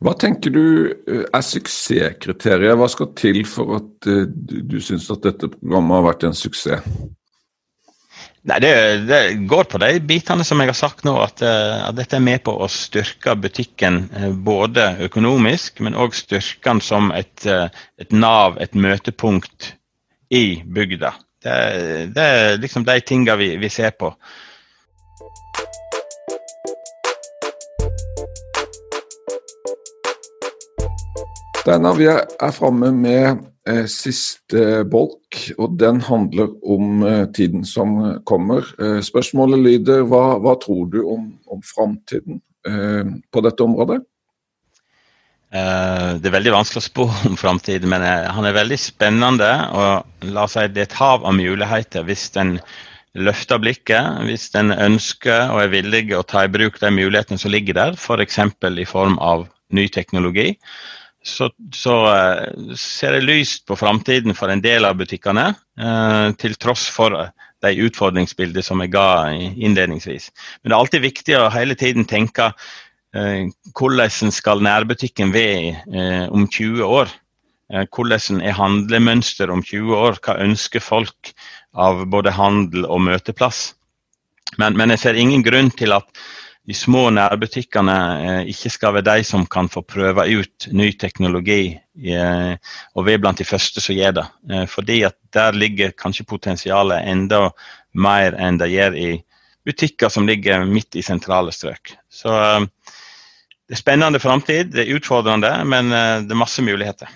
Hva 0.00 0.14
tenker 0.16 0.52
du 0.52 0.64
eh, 0.88 1.24
er 1.28 1.44
suksesskriteriet? 1.44 2.76
Hva 2.80 2.88
skal 2.88 3.10
til 3.18 3.42
for 3.48 3.80
at 3.80 4.08
eh, 4.08 4.28
du, 4.28 4.78
syns 4.80 5.10
at 5.12 5.24
dette 5.26 5.50
programmet 5.52 5.98
har 5.98 6.06
vært 6.06 6.28
en 6.28 6.36
suksess? 6.36 6.86
Nei, 8.42 8.56
det, 8.60 8.72
det, 9.04 9.34
går 9.34 9.66
på 9.68 9.78
de 9.82 9.90
bitene 10.00 10.44
som 10.48 10.62
jeg 10.62 10.70
har 10.70 10.78
sagt 10.78 11.04
nå, 11.04 11.12
at, 11.20 11.42
eh, 11.44 11.80
at 11.84 11.96
dette 11.98 12.16
er 12.16 12.24
med 12.24 12.40
på 12.46 12.54
å 12.56 12.68
styrke 12.72 13.34
butikken 13.36 14.06
eh, 14.16 14.30
både 14.32 14.86
økonomisk, 15.04 15.82
men 15.84 15.98
òg 15.98 16.16
styrke 16.16 16.64
den 16.70 16.80
som 16.84 17.10
et, 17.12 17.44
eh, 17.44 17.68
et, 18.00 18.14
nav, 18.16 18.56
et 18.64 18.72
møtepunkt 18.72 19.74
i 20.32 20.62
bygda. 20.64 21.12
Det, 21.44 21.58
det 22.16 22.24
er 22.24 22.56
liksom 22.62 22.88
de 22.88 22.96
tingene 23.04 23.36
vi, 23.40 23.50
vi 23.60 23.72
ser 23.72 23.92
på. 24.00 24.14
Steinar, 31.70 31.94
vi 31.94 32.06
er 32.10 32.50
framme 32.50 32.88
med 32.90 33.44
eh, 33.70 33.84
siste 33.86 34.80
bolk, 34.90 35.36
og 35.54 35.76
den 35.78 36.00
handler 36.02 36.48
om 36.66 37.04
eh, 37.06 37.28
tiden 37.30 37.62
som 37.62 37.92
kommer. 38.26 38.66
Eh, 38.82 38.98
spørsmålet 39.06 39.62
lyder 39.62 40.02
hva, 40.10 40.40
hva, 40.42 40.56
tror 40.58 40.88
du 40.90 40.98
om, 41.04 41.28
om 41.46 41.62
framtiden 41.62 42.40
eh, 42.66 43.14
på 43.30 43.44
dette 43.46 43.62
området? 43.62 44.00
Eh, 45.54 46.18
det 46.18 46.32
er 46.32 46.36
veldig 46.40 46.56
vanskelig 46.56 46.82
å 46.82 46.88
spå 46.88 47.08
om 47.30 47.38
framtiden, 47.38 47.86
men 47.94 48.02
eh, 48.02 48.26
han 48.34 48.50
er 48.50 48.58
veldig 48.58 48.82
spennende. 48.88 49.54
og 49.70 50.26
la 50.34 50.50
oss 50.50 50.58
si 50.58 50.66
Det 50.74 50.88
er 50.88 50.90
et 50.90 51.00
hav 51.04 51.22
av 51.22 51.38
muligheter 51.38 52.10
hvis 52.10 52.32
den 52.34 52.56
løfter 53.14 53.62
blikket, 53.62 54.24
hvis 54.26 54.50
den 54.58 54.74
ønsker 54.74 55.54
og 55.54 55.68
er 55.68 55.76
villig 55.78 56.08
å 56.18 56.26
ta 56.26 56.48
i 56.48 56.50
bruk 56.50 56.82
de 56.82 56.90
mulighetene 56.98 57.38
som 57.38 57.54
ligger 57.54 57.78
der, 57.78 57.94
f.eks. 57.94 58.42
I 58.42 58.90
form 58.98 59.22
av 59.22 59.46
ny 59.70 59.86
teknologi 59.86 60.56
så, 61.26 61.50
så 61.74 61.94
uh, 62.08 62.74
ser 62.78 63.16
det 63.16 63.26
lyst 63.28 63.66
på 63.68 63.76
framtiden 63.76 64.36
for 64.36 64.52
en 64.52 64.62
del 64.64 64.86
av 64.88 64.98
butikkene, 65.00 65.50
uh, 65.80 66.28
til 66.40 66.56
tross 66.60 66.86
for 66.92 67.16
de 67.60 67.72
utfordringsbildene 67.84 68.64
som 68.64 68.80
jeg 68.80 68.94
ga 68.94 69.08
innledningsvis. 69.36 70.30
Men 70.60 70.70
det 70.70 70.76
er 70.76 70.80
alltid 70.80 71.04
viktig 71.04 71.36
å 71.36 71.50
hele 71.52 71.76
tiden 71.78 72.08
tenke 72.08 72.52
hvordan 73.10 74.30
skal 74.30 74.60
nærbutikken 74.62 75.32
være 75.34 76.28
om 76.30 76.44
20 76.46 76.84
år? 76.86 77.10
hvordan 77.90 78.38
er 78.38 78.54
handlemønster 78.54 79.50
om 79.50 79.64
20 79.66 79.96
år? 79.98 80.20
Hva 80.22 80.36
ønsker 80.44 80.80
folk 80.82 81.32
av 81.74 82.04
både 82.06 82.30
handel 82.30 82.86
og 82.86 83.02
møteplass? 83.08 83.72
Men, 84.58 84.78
men 84.78 84.94
jeg 84.94 85.02
ser 85.02 85.18
ingen 85.18 85.42
grunn 85.42 85.70
til 85.74 85.94
at 85.98 86.06
de 86.70 86.74
små 86.76 87.08
nærbutikkene 87.10 87.94
eh, 88.22 88.50
ikke 88.52 88.70
skal 88.70 88.94
være 88.94 89.08
de 89.08 89.24
som 89.26 89.46
kan 89.50 89.66
få 89.68 89.82
prøve 89.82 90.26
ut 90.38 90.68
ny 90.70 90.92
teknologi, 90.94 91.74
Og 92.00 92.58
og 92.94 93.06
være 93.06 93.18
blant 93.18 93.38
de 93.38 93.44
første 93.44 93.80
som 93.80 93.96
gjør 93.96 94.12
det. 94.20 94.26
Eh, 94.50 94.66
fordi 94.66 95.02
at 95.02 95.16
der 95.34 95.52
ligger 95.52 95.90
kanskje 95.90 96.24
potensialet 96.24 97.02
enda 97.10 97.50
mer 97.94 98.38
enn 98.38 98.58
det 98.58 98.70
gjør 98.70 98.94
i 98.94 99.10
butikker 99.66 100.08
som 100.08 100.26
ligger 100.26 100.64
midt 100.64 100.94
i 100.94 101.02
sentrale 101.02 101.52
strøk. 101.52 101.96
Så 102.08 102.30
det 102.30 103.74
er 103.74 103.82
spennende 103.82 104.22
framtid, 104.22 104.70
det 104.70 104.86
er 104.86 104.94
utfordrende, 104.96 105.50
men 105.64 105.90
det 105.90 106.30
er 106.30 106.38
masse 106.38 106.62
muligheter. 106.62 107.10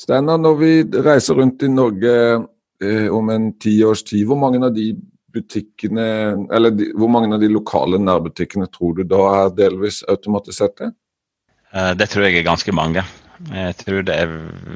Steinar, 0.00 0.38
når 0.38 0.54
vi 0.60 0.72
reiser 1.04 1.36
rundt 1.36 1.62
i 1.62 1.68
Norge 1.68 2.12
eh, 2.84 3.08
om 3.12 3.28
en 3.32 3.50
ti 3.60 3.74
års 3.84 4.04
tid, 4.06 4.24
hvor 4.28 4.38
mange 4.40 4.60
av 4.64 4.72
de 4.76 4.94
butikkene, 5.34 6.06
eller 6.54 6.74
de, 6.74 6.90
hvor 6.98 7.10
mange 7.12 7.34
av 7.34 7.42
de 7.42 7.50
lokale 7.52 8.00
nærbutikkene 8.02 8.68
tror 8.74 8.98
du 8.98 9.04
da 9.08 9.22
er 9.44 9.54
delvis 9.56 10.02
automatiserte? 10.10 10.92
Eh, 11.72 11.92
det 11.98 12.10
tror 12.12 12.26
jeg 12.26 12.40
er 12.40 12.48
ganske 12.48 12.74
mange. 12.74 13.04
Jeg 13.50 13.76
tror 13.80 14.02
det 14.04 14.16
er 14.20 14.32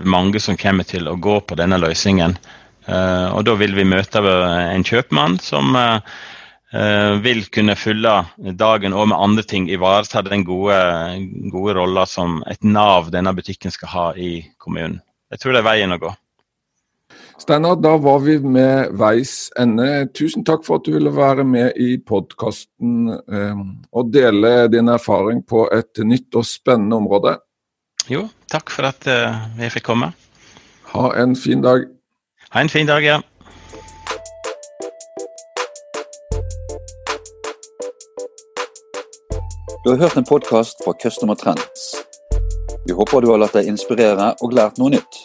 mange 0.08 0.40
som 0.40 0.56
kommer 0.56 0.86
til 0.88 1.10
å 1.10 1.18
gå 1.20 1.40
på 1.44 1.58
denne 1.60 1.76
løsningen. 1.82 2.38
Eh, 2.86 3.26
og 3.34 3.44
da 3.48 3.58
vil 3.60 3.76
vi 3.76 3.88
møte 3.88 4.22
en 4.24 4.86
kjøpmann 4.86 5.40
som 5.42 5.76
Eh, 6.74 7.12
vil 7.22 7.44
kunne 7.54 7.76
fylle 7.78 8.12
dagen 8.58 8.96
og 8.98 9.06
med 9.12 9.20
andre 9.20 9.42
ting 9.46 9.68
ivareta 9.70 10.24
den 10.26 10.42
gode, 10.42 10.74
gode 11.52 11.76
rolla 11.78 12.02
som 12.06 12.40
et 12.50 12.66
Nav 12.66 13.12
denne 13.14 13.30
butikken 13.36 13.70
skal 13.70 13.92
ha 13.92 14.06
i 14.18 14.40
kommunen. 14.58 14.98
Jeg 15.30 15.42
tror 15.42 15.54
det 15.54 15.60
er 15.62 15.68
veien 15.68 15.94
å 15.94 16.00
gå. 16.02 16.10
Steinar, 17.38 17.76
da 17.76 17.96
var 17.96 18.18
vi 18.22 18.38
med 18.38 18.92
veis 18.94 19.50
ende. 19.58 20.06
Tusen 20.14 20.44
takk 20.46 20.62
for 20.66 20.78
at 20.78 20.86
du 20.86 20.94
ville 20.94 21.10
være 21.10 21.42
med 21.44 21.74
i 21.82 21.96
podkasten 21.98 23.10
eh, 23.10 23.64
og 23.90 24.12
dele 24.14 24.68
din 24.70 24.88
erfaring 24.88 25.42
på 25.42 25.66
et 25.74 25.98
nytt 26.06 26.38
og 26.38 26.46
spennende 26.46 27.00
område. 27.02 27.34
Jo, 28.06 28.28
takk 28.52 28.70
for 28.70 28.86
at 28.86 29.08
eh, 29.10 29.42
jeg 29.64 29.74
fikk 29.74 29.88
komme. 29.90 30.12
Ha 30.94 31.10
en 31.24 31.34
fin 31.34 31.64
dag. 31.64 31.88
Ha 32.54 32.62
en 32.62 32.70
fin 32.70 32.86
dag, 32.86 33.02
ja. 33.02 33.18
Du 39.84 39.90
har 39.90 39.98
hørt 40.06 40.16
en 40.16 40.24
podkast 40.24 40.84
fra 40.84 40.94
Customer 41.02 41.34
Trends. 41.34 41.90
Vi 42.86 42.94
håper 42.94 43.20
du 43.20 43.32
har 43.34 43.42
latt 43.42 43.58
deg 43.58 43.66
inspirere 43.74 44.30
og 44.40 44.54
lært 44.54 44.78
noe 44.78 44.94
nytt. 44.94 45.24